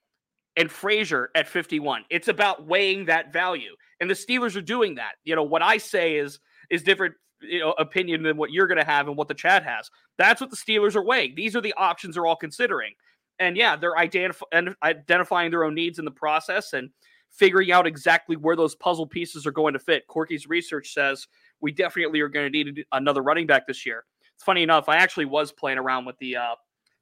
[0.56, 2.06] and Frazier at 51?
[2.10, 3.76] It's about weighing that value.
[4.00, 5.14] And the Steelers are doing that.
[5.24, 8.78] You know, what I say is is different you know, opinion than what you're going
[8.78, 9.90] to have and what the chat has.
[10.18, 11.34] That's what the Steelers are weighing.
[11.36, 12.94] These are the options they're all considering.
[13.40, 16.90] And yeah, they're identif- identifying their own needs in the process and
[17.32, 20.08] figuring out exactly where those puzzle pieces are going to fit.
[20.08, 21.28] Corky's research says
[21.62, 24.06] we definitely are going to need another running back this year.
[24.36, 26.56] It's funny enough, I actually was playing around with the uh,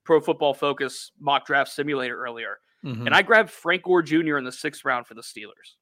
[0.04, 3.06] Pro Football Focus mock draft simulator earlier, mm-hmm.
[3.06, 4.38] and I grabbed Frank Gore Jr.
[4.38, 5.76] in the sixth round for the Steelers.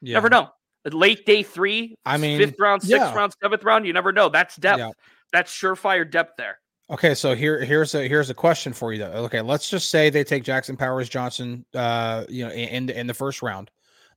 [0.00, 0.14] Yeah.
[0.14, 0.50] Never know.
[0.92, 3.14] Late day three, I mean, fifth round, sixth yeah.
[3.14, 3.86] round, seventh round.
[3.86, 4.28] You never know.
[4.28, 4.78] That's depth.
[4.78, 4.90] Yeah.
[5.32, 6.58] That's surefire depth there.
[6.88, 9.24] Okay, so here here's a here's a question for you though.
[9.24, 13.14] Okay, let's just say they take Jackson Powers Johnson, uh, you know, in in the
[13.14, 13.70] first round.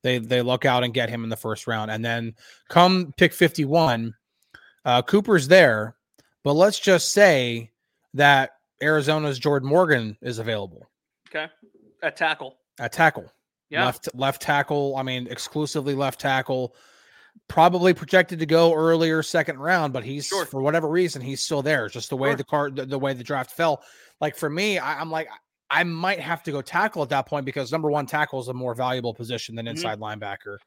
[0.04, 2.36] They they look out and get him in the first round, and then
[2.70, 4.14] come pick fifty one,
[4.86, 5.96] uh, Cooper's there.
[6.44, 7.72] But let's just say
[8.14, 8.52] that
[8.82, 10.88] Arizona's Jordan Morgan is available.
[11.30, 11.48] Okay.
[12.04, 12.58] At tackle.
[12.80, 13.32] At tackle.
[13.70, 13.86] Yeah.
[13.86, 14.96] Left left tackle.
[14.98, 16.76] I mean, exclusively left tackle.
[17.48, 20.46] Probably projected to go earlier second round, but he's sure.
[20.46, 21.88] for whatever reason he's still there.
[21.88, 22.36] Just the way sure.
[22.38, 23.84] the card, the, the, way the draft fell.
[24.20, 25.30] Like for me, I, am like
[25.70, 28.54] I might have to go tackle at that point because number one tackle is a
[28.54, 29.78] more valuable position than mm-hmm.
[29.78, 30.24] inside mm-hmm.
[30.24, 30.58] linebacker.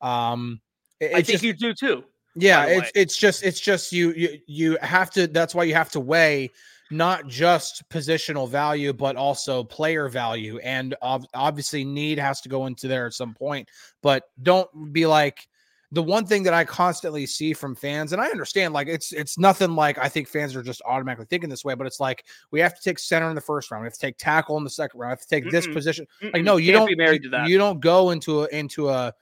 [0.00, 0.60] Um,
[1.00, 2.04] it, I think just, you do too.
[2.34, 5.26] Yeah, it's it's just it's just you you you have to.
[5.26, 6.50] That's why you have to weigh
[6.92, 10.58] not just positional value, but also player value.
[10.58, 13.68] And obviously, need has to go into there at some point.
[14.02, 15.48] But don't be like
[15.92, 19.38] the one thing that I constantly see from fans, and I understand, like it's it's
[19.38, 22.60] nothing like I think fans are just automatically thinking this way, but it's like we
[22.60, 24.70] have to take center in the first round, we have to take tackle in the
[24.70, 25.50] second round, we have to take Mm-mm.
[25.50, 26.06] this position.
[26.22, 26.32] Mm-mm.
[26.32, 27.46] Like, no, you Can't don't be married to that.
[27.46, 29.12] You don't go into a into a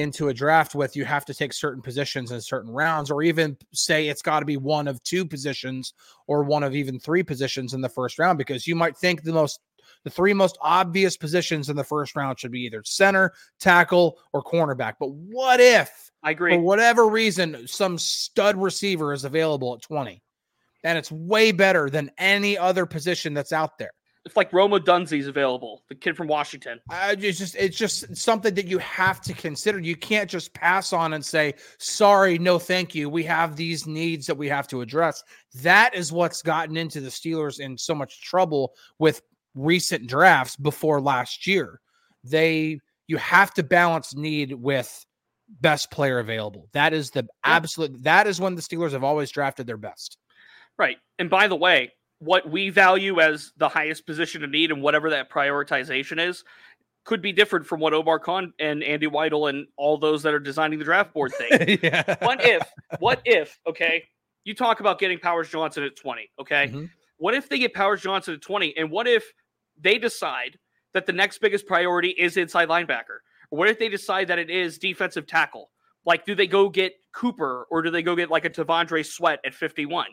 [0.00, 3.56] into a draft with you have to take certain positions in certain rounds or even
[3.72, 5.94] say it's got to be one of two positions
[6.26, 9.32] or one of even three positions in the first round because you might think the
[9.32, 9.60] most
[10.04, 14.42] the three most obvious positions in the first round should be either center, tackle, or
[14.42, 14.94] cornerback.
[14.98, 20.22] But what if I agree for whatever reason some stud receiver is available at 20
[20.84, 23.92] and it's way better than any other position that's out there?
[24.26, 26.78] It's like Rome Odunze's available, the kid from Washington.
[26.90, 29.78] Uh, it's just it's just something that you have to consider.
[29.78, 33.08] You can't just pass on and say, "Sorry, no, thank you.
[33.08, 35.24] We have these needs that we have to address."
[35.62, 39.22] That is what's gotten into the Steelers in so much trouble with
[39.54, 41.80] recent drafts before last year.
[42.22, 45.04] They you have to balance need with
[45.48, 46.68] best player available.
[46.72, 48.02] That is the absolute.
[48.02, 50.18] That is when the Steelers have always drafted their best.
[50.78, 50.98] Right.
[51.18, 55.10] And by the way, what we value as the highest position of need and whatever
[55.10, 56.44] that prioritization is
[57.04, 60.38] could be different from what Omar Khan and Andy Weidel and all those that are
[60.38, 61.82] designing the draft board think.
[61.82, 62.16] yeah.
[62.20, 62.62] What if,
[62.98, 64.04] what if, okay,
[64.44, 66.30] you talk about getting Powers Johnson at 20.
[66.40, 66.68] Okay.
[66.68, 66.90] Mhm.
[67.16, 68.76] What if they get Powers Johnson at 20?
[68.76, 69.24] And what if
[69.80, 70.58] they decide
[70.92, 73.20] that the next biggest priority is inside linebacker?
[73.50, 75.70] Or what if they decide that it is defensive tackle?
[76.04, 79.40] Like, do they go get Cooper or do they go get like a T'Vondre Sweat
[79.44, 80.06] at 51?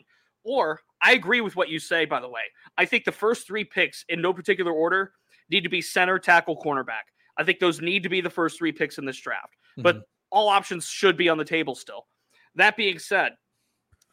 [0.48, 2.40] Or I agree with what you say, by the way.
[2.78, 5.12] I think the first three picks in no particular order
[5.50, 7.04] need to be center, tackle, cornerback.
[7.36, 9.54] I think those need to be the first three picks in this draft.
[9.76, 10.02] But Mhm.
[10.30, 12.08] all options should be on the table still.
[12.54, 13.36] That being said,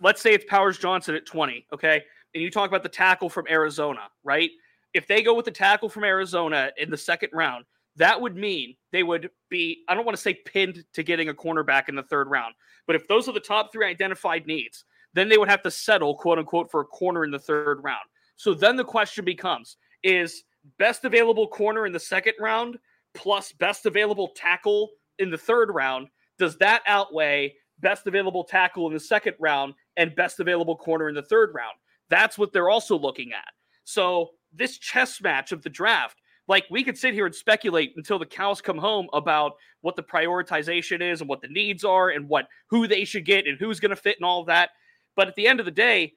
[0.02, 2.04] let's say it's Powers Johnson at 20, okay?
[2.34, 4.52] And you talk about the tackle from Arizona, right?
[4.94, 8.76] If they go with the tackle from Arizona in the second round, that would mean
[8.92, 12.04] they would be, I don't want to say pinned to getting a cornerback in the
[12.04, 12.56] third round,
[12.88, 14.84] but if those are the top three identified needs,
[15.16, 18.06] then they would have to settle, quote unquote, for a corner in the third round.
[18.36, 20.44] So then the question becomes is
[20.78, 22.78] best available corner in the second round
[23.16, 28.94] plus best available tackle in the third round, does that outweigh best available tackle in
[28.94, 31.78] the second round and best available corner in the third round?
[32.10, 33.54] That's what they're also looking at.
[33.86, 38.20] So this chess match of the draft, like we could sit here and speculate until
[38.20, 42.28] the cows come home about what the prioritization is and what the needs are and
[42.28, 44.72] what who they should get and who's going to fit and all that.
[45.16, 46.14] But at the end of the day,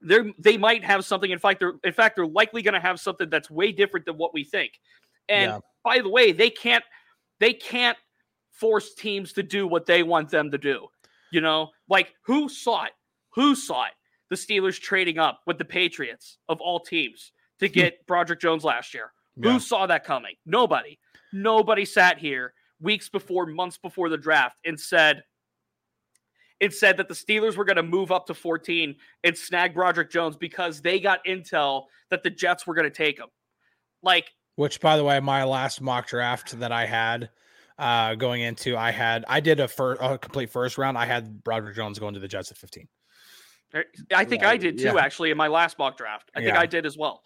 [0.00, 1.30] they they might have something.
[1.30, 4.16] In fact, they're in fact they're likely going to have something that's way different than
[4.16, 4.72] what we think.
[5.28, 5.58] And Yeah.
[5.84, 6.84] by the way, they can't
[7.38, 7.98] they can't
[8.50, 10.88] force teams to do what they want them to do.
[11.30, 12.92] You know, like who saw it?
[13.34, 13.92] Who saw it?
[14.28, 17.72] The Steelers trading up with the Patriots of all teams to hmm.
[17.72, 19.12] get Broderick Jones last year.
[19.36, 19.52] Yeah.
[19.52, 20.34] Who saw that coming?
[20.46, 20.98] Nobody.
[21.32, 25.22] Nobody sat here weeks before, months before the draft and said,
[26.60, 28.94] it said that the Steelers were going to move up to 14
[29.24, 33.18] and snag Broderick Jones because they got intel that the Jets were going to take
[33.18, 33.28] him.
[34.02, 37.30] Like, Which, by the way, my last mock draft that I had
[37.78, 40.98] uh, going into, I had I did a, fir- a complete first round.
[40.98, 42.86] I had Broderick Jones going to the Jets at 15.
[43.74, 44.96] er, I think Yeah, I did too, yeah.
[44.96, 46.30] actually, in my last mock draft.
[46.34, 46.60] I think Yeah.
[46.60, 47.22] I did as well.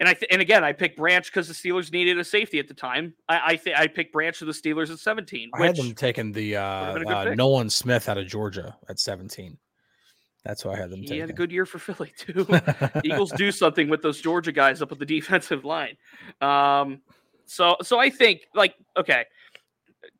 [0.00, 2.66] And I th- and again, I picked Branch because the Steelers needed a safety at
[2.66, 3.14] the time.
[3.28, 6.32] I I, th- I picked Branch to the Steelers at 17, I had them taking
[6.32, 7.34] the uh, been a good uh.
[7.34, 9.56] Nolan Smith out of Georgia at 17.
[10.44, 11.20] That's why I had them he taking.
[11.20, 12.46] had a good year for Philly too.
[13.02, 15.96] Eagles do something with those Georgia guys up at the defensive line.
[16.40, 17.00] Um,
[17.46, 19.24] so so I think like okay,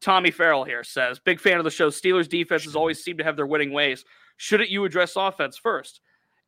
[0.00, 1.90] Tommy Farrell here says big fan of the show.
[1.90, 4.04] Steelers defenses always seem to have their winning ways.
[4.36, 6.00] Shouldn't you address offense first?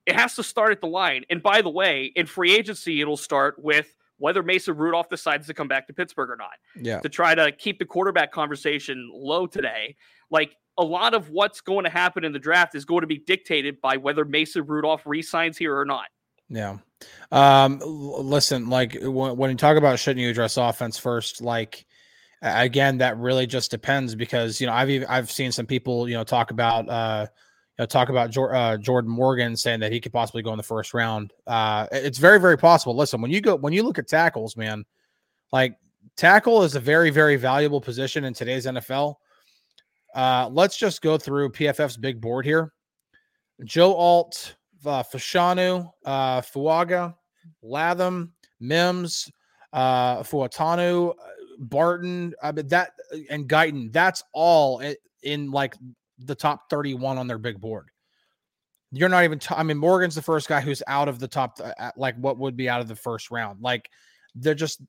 [0.06, 1.24] It has to start at the line.
[1.30, 5.54] And by the way, in free agency, it'll start with whether Mason Rudolph decides to
[5.54, 7.00] come back to Pittsburgh or not yeah.
[7.00, 9.96] to try to keep the quarterback conversation low today.
[10.30, 13.18] Like a lot of what's going to happen in the draft is going to be
[13.18, 16.06] dictated by whether Mason Rudolph resigns here or not.
[16.48, 16.78] Yeah.
[17.32, 21.84] Um, listen, like when, when you talk about shouldn't you address offense first, like
[22.40, 26.14] again, that really just depends because you know I've even, I've seen some people you
[26.14, 27.26] know talk about uh
[27.78, 30.94] know talk about uh, Jordan Morgan saying that he could possibly go in the first
[30.94, 31.32] round.
[31.46, 32.96] Uh, it's very very possible.
[32.96, 34.84] Listen, when you go when you look at tackles, man,
[35.52, 35.76] like
[36.16, 39.16] tackle is a very very valuable position in today's NFL.
[40.14, 42.72] Uh, let's just go through PFF's big board here.
[43.64, 47.14] Joe Alt, uh, Fashanu, uh, Fuaga,
[47.62, 49.30] Latham, Mims,
[49.72, 51.14] uh, Fautanu, uh,
[51.58, 52.92] Barton, I mean that
[53.30, 53.92] and Guyton.
[53.92, 55.74] That's all in, in like
[56.18, 57.88] the top 31 on their big board.
[58.92, 59.38] You're not even.
[59.38, 61.58] T- I mean, Morgan's the first guy who's out of the top,
[61.96, 63.60] like what would be out of the first round.
[63.60, 63.90] Like
[64.34, 64.80] they're just,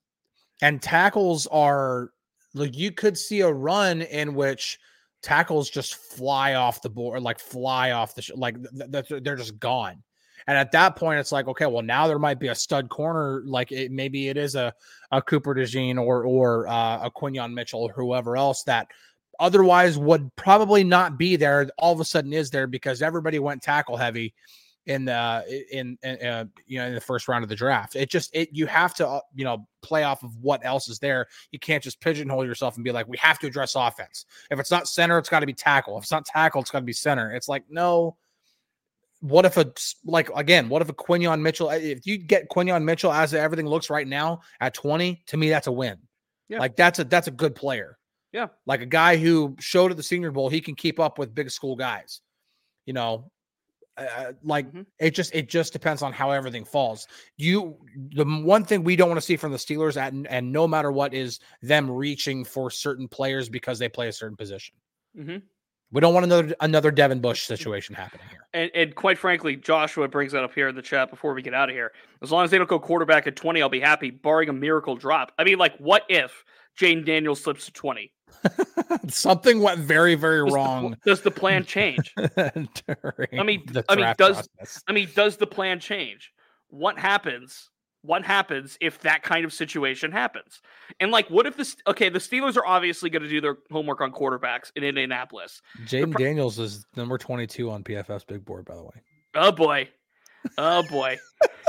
[0.62, 2.12] and tackles are
[2.54, 4.80] like you could see a run in which
[5.24, 9.36] tackles just fly off the board, like fly off the sh- like th- th- they're
[9.36, 10.04] just gone.
[10.46, 13.42] And at that point, it's like, okay, well, now there might be a stud corner,
[13.46, 14.74] like it, maybe it is a
[15.12, 18.88] a Cooper DeJean or or uh, a Quinyon Mitchell or whoever else that
[19.40, 21.70] otherwise would probably not be there.
[21.78, 24.34] All of a sudden is there because everybody went tackle heavy
[24.88, 27.96] in the in, in uh, you know in the first round of the draft.
[27.96, 30.98] It just it you have to uh, you know play off of what else is
[30.98, 31.28] there.
[31.52, 34.26] You can't just pigeonhole yourself and be like we have to address offense.
[34.50, 35.98] If it's not center, it's got to be tackle.
[35.98, 37.32] If it's not tackle, it's got to be center.
[37.32, 38.16] It's like no.
[39.20, 39.74] What if a
[40.06, 40.70] like again?
[40.70, 41.70] What if a Quinyon Mitchell?
[41.72, 45.68] If you get Quinyon Mitchell as everything looks right now at twenty, to me that's
[45.68, 45.98] a win.
[46.50, 46.60] Yeah.
[46.60, 47.98] Like that's a that's a good player.
[48.38, 48.48] Yeah.
[48.68, 51.50] like a guy who showed at the Senior Bowl he can keep up with big
[51.50, 52.22] school guys.
[52.86, 53.32] You know,
[53.98, 54.86] uh, like Mhm.
[55.00, 57.08] it just it just depends on how everything falls.
[57.38, 57.78] You
[58.14, 60.92] the one thing we don't want to see from the Steelers at and no matter
[60.92, 64.76] what is them reaching for certain players because they play a certain position.
[65.18, 65.42] Mhm.
[65.92, 68.46] We don't want another another Devin Bush situation happening here.
[68.54, 71.56] And, and quite frankly, Joshua brings that up here in the chat before we get
[71.56, 71.92] out of here.
[72.22, 74.96] As long as they don't go quarterback at 20, I'll be happy, barring a miracle
[74.96, 75.32] drop.
[75.40, 76.44] I mean, like, what if
[76.80, 78.12] Jayden Daniels slips to 20.
[79.10, 80.98] Something went very, very Does the- wrong.
[81.06, 82.14] does the plan change?
[82.18, 82.52] I
[83.44, 84.84] mean- the I mean, does- process.
[84.88, 86.32] I mean, does the plan change?
[86.70, 87.70] What happens?
[88.04, 90.62] What happens if that kind of situation happens?
[91.00, 91.76] And like, what if this?
[91.88, 95.62] Okay, the Steelers are obviously going to do their homework on quarterbacks in Indianapolis.
[95.86, 99.02] Jayden Daniels is number 22 on PFF's big board, by the way.
[99.36, 99.90] Oh boy,
[100.58, 101.18] oh boy.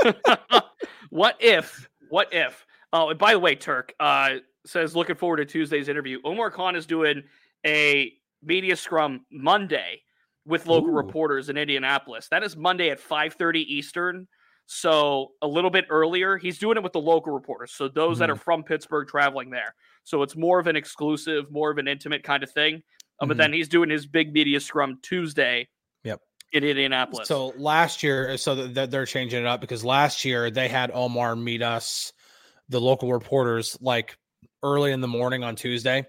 [1.09, 1.89] what if?
[2.09, 2.65] What if?
[2.93, 4.35] Oh, and by the way, Turk uh,
[4.65, 6.19] says looking forward to Tuesday's interview.
[6.23, 7.23] Omar Khan is doing
[7.65, 10.01] a media scrum Monday
[10.45, 10.95] with local Ooh.
[10.95, 12.27] reporters in Indianapolis.
[12.29, 14.27] That is Monday at 5:30 Eastern.
[14.71, 17.71] So a little bit earlier, he's doing it with the local reporters.
[17.71, 19.73] So those that are from Pittsburgh traveling there.
[20.03, 22.83] So it's more of an exclusive, more of an intimate kind of thing.
[23.19, 25.67] Uh, but then he's doing his big media scrum Tuesday.
[26.03, 26.21] Yep.
[26.53, 27.27] In Indianapolis.
[27.27, 31.35] So last year, so th- they're changing it up because last year they had Omar
[31.35, 32.13] meet us,
[32.69, 34.18] the local reporters, like
[34.63, 36.05] early in the morning on Tuesday.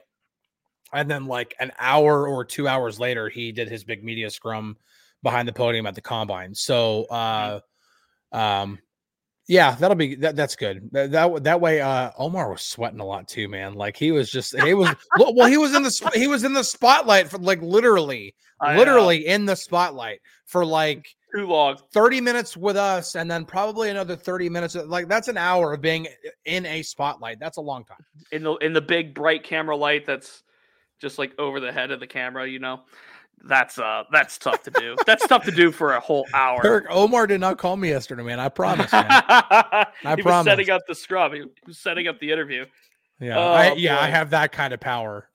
[0.92, 4.76] And then, like an hour or two hours later, he did his big media scrum
[5.22, 6.54] behind the podium at the combine.
[6.54, 7.60] So, uh,
[8.32, 8.78] um,
[9.50, 10.88] yeah, that'll be that, that's good.
[10.92, 13.74] That, that that way, uh, Omar was sweating a lot too, man.
[13.74, 16.62] Like he was just he was well, he was in the he was in the
[16.62, 18.78] spotlight for like literally, I know.
[18.78, 21.76] literally in the spotlight for like too long.
[21.92, 25.80] 30 minutes with us and then probably another 30 minutes like that's an hour of
[25.80, 26.06] being
[26.44, 27.38] in a spotlight.
[27.38, 28.04] That's a long time.
[28.32, 30.42] In the in the big bright camera light that's
[31.00, 32.80] just like over the head of the camera you know?
[33.42, 34.96] That's uh that's tough to do.
[35.06, 36.60] That's tough to do for a whole hour.
[36.62, 38.38] Eric, omar did not call me yesterday man.
[38.38, 39.06] I promise man.
[39.08, 40.50] I he was promise.
[40.50, 42.66] setting up the scrum he was setting up the interview.
[43.18, 45.28] Yeah Oh, I, yeah i have that kind of power.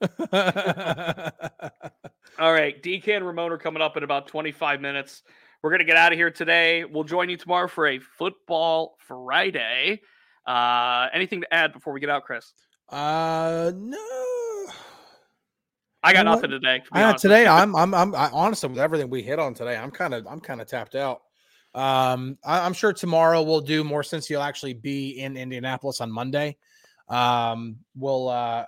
[2.38, 5.22] All right dk and ramon are coming up in about 25 minutes
[5.62, 6.84] we're gonna get out of here today.
[6.84, 10.00] We'll join you tomorrow for a football friday.
[10.46, 12.52] Uh anything to add before we get out chris?
[12.88, 13.96] Uh no.
[16.02, 16.36] I got You know what?
[16.36, 19.10] nothing today to be I, honest with today i'm i'm i'm I, honestly with everything
[19.10, 21.22] we hit on today i'm kind of i'm kind of tapped out.
[21.74, 26.12] Um I, i'm sure tomorrow we'll do more since you'll actually be in indianapolis on
[26.12, 26.56] monday.
[27.08, 28.66] Um we'll uh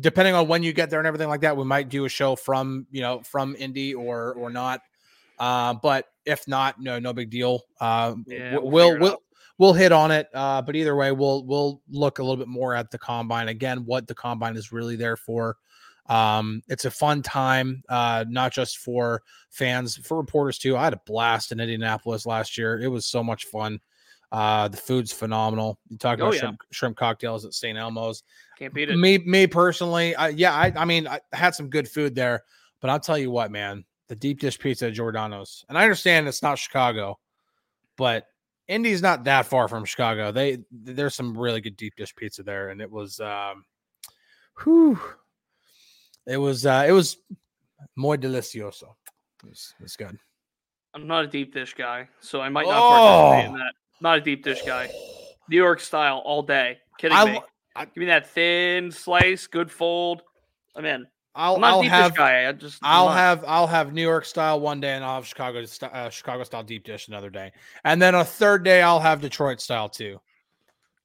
[0.00, 2.36] depending on when you get there and everything like that we might do a show
[2.36, 4.80] from you know from indy or or not.
[5.38, 7.62] Uh but if not no no big deal.
[7.80, 9.22] Uh Yeah, we'll we'll we'll, figure it we'll, out.
[9.58, 12.74] we'll hit on it uh but either way we'll we'll look a little bit more
[12.74, 13.48] at the combine.
[13.48, 15.56] Again what the combine is really there for.
[16.06, 20.76] Um it's a fun time uh not just for fans for reporters too.
[20.76, 22.80] I had a blast in indianapolis last year.
[22.80, 23.78] It was so much fun.
[24.32, 25.78] Uh the food's phenomenal.
[25.88, 26.40] You talk Oh, about yeah.
[26.40, 28.22] shrimp, shrimp cocktails at st elmo's.
[28.58, 28.96] Can't beat it.
[28.96, 32.42] Me me personally I, yeah I, I mean i had some good food there
[32.80, 36.28] but i'll tell you what man the deep dish pizza at giordano's and i understand
[36.28, 37.18] it's not chicago
[37.96, 38.26] but
[38.68, 42.68] indy's not that far from chicago they there's some really good deep dish pizza there
[42.68, 43.64] and it was um
[44.62, 45.00] whew,
[46.26, 47.16] it was uh it was
[47.96, 48.94] muy delicioso
[49.44, 50.18] it was, it was good
[50.92, 53.64] I'm not a deep dish guy, so I might not participate in Oh.
[53.64, 53.72] that.
[54.02, 54.90] Not a deep dish guy.
[55.48, 56.80] New York style all day.
[56.98, 57.40] Kidding I me?
[57.74, 60.20] I- Give me that thin slice, good fold.
[60.76, 61.06] I'm in.
[61.34, 62.48] I'll, I'll have guy.
[62.48, 63.16] I just I'll not.
[63.16, 66.62] have I'll have New York style one day, and I'll have Chicago uh, Chicago style
[66.62, 67.52] deep dish another day,
[67.84, 70.20] and then a third day I'll have Detroit style too.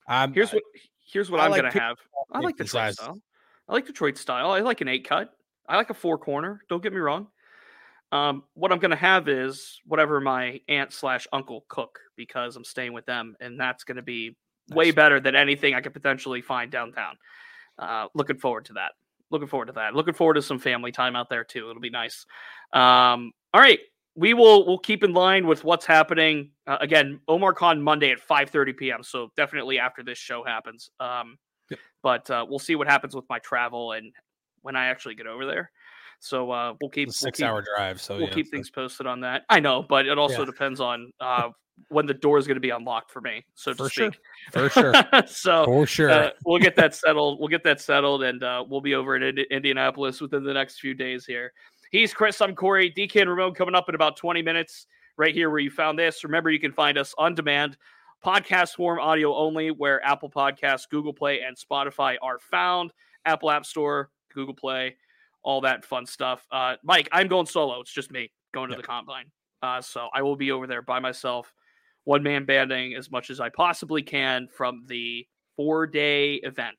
[0.07, 0.63] Um, Here's what
[1.05, 1.97] here's what I I'm like gonna have.
[2.31, 2.95] I like Detroit size.
[2.95, 3.19] style.
[3.67, 4.51] I like Detroit style.
[4.51, 5.33] I like an eight cut.
[5.67, 6.61] I like a four corner.
[6.69, 7.27] Don't get me wrong.
[8.11, 12.93] Um, what I'm gonna have is whatever my aunt slash uncle cook because I'm staying
[12.93, 14.35] with them, and that's gonna be
[14.69, 17.17] way better than anything I could potentially find downtown.
[17.77, 18.93] Uh, looking forward to that.
[19.29, 19.93] Looking forward to that.
[19.93, 21.69] Looking forward to some family time out there too.
[21.69, 22.25] It'll be nice.
[22.73, 23.79] Um, all right,
[24.15, 26.51] we will we'll keep in line with what's happening.
[26.65, 29.03] Uh, again, Omar Khan Monday at 5:30 p.m.
[29.03, 30.89] So definitely after this show happens.
[30.99, 31.37] Um.
[32.03, 34.13] But uh, we'll see what happens with my travel and
[34.61, 35.71] when I actually get over there.
[36.19, 38.69] So uh, we'll keep a we'll six keep, hour drive, so we'll yeah, keep things
[38.69, 39.43] posted on that.
[39.49, 40.45] I know, but it also Yeah.
[40.45, 41.49] depends on uh,
[41.89, 44.11] when the door is going to be unlocked for me, so to For sure.
[44.11, 44.19] speak.
[44.51, 44.93] for sure,
[45.27, 46.09] so for sure.
[46.09, 47.39] uh, we'll get that settled.
[47.39, 50.79] We'll get that settled, and uh, we'll be over in Indi- Indianapolis within the next
[50.79, 51.53] few days here.
[51.91, 52.41] He's Chris.
[52.41, 52.91] I'm Corey.
[52.91, 54.87] DK and Ramon coming up in about 20 minutes,
[55.17, 56.23] right here where you found this.
[56.23, 57.77] Remember, you can find us on demand,
[58.25, 62.91] podcast form, audio only, where Apple Podcasts, Google Play, and Spotify are found.
[63.25, 64.95] Apple App Store, Google Play,
[65.47, 66.45] all that fun stuff.
[66.51, 67.79] Uh, Mike, I'm going solo.
[67.79, 68.81] It's just me going to Yep.
[68.81, 69.31] the combine.
[69.63, 71.53] Uh, so I will be over there by myself,
[72.03, 75.25] one man banding as much as I possibly can from the
[75.55, 76.77] four day event.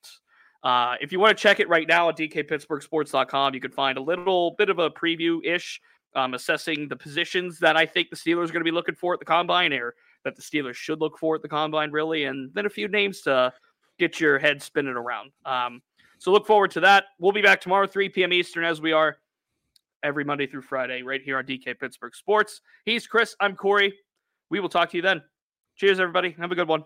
[0.62, 4.02] Uh, if you want to check it right now at dkpittsburghsports.com, you can find a
[4.02, 5.80] little bit of a preview ish,
[6.14, 9.14] um, assessing the positions that I think the Steelers are going to be looking for
[9.14, 9.94] at the combine, or
[10.24, 13.22] that the Steelers should look for at the combine, really, and then a few names
[13.22, 13.50] to
[13.98, 15.30] get your head spinning around.
[15.46, 15.80] Um,
[16.18, 17.04] So look forward to that.
[17.18, 18.32] We'll be back tomorrow, 3 p.m.
[18.32, 19.18] Eastern, as we are
[20.02, 22.60] every Monday through Friday, right here on DK Pittsburgh Sports.
[22.84, 23.36] He's Chris.
[23.40, 23.94] I'm Corey.
[24.50, 25.22] We will talk to you then.
[25.76, 26.34] Cheers, everybody.
[26.38, 26.84] Have a good one.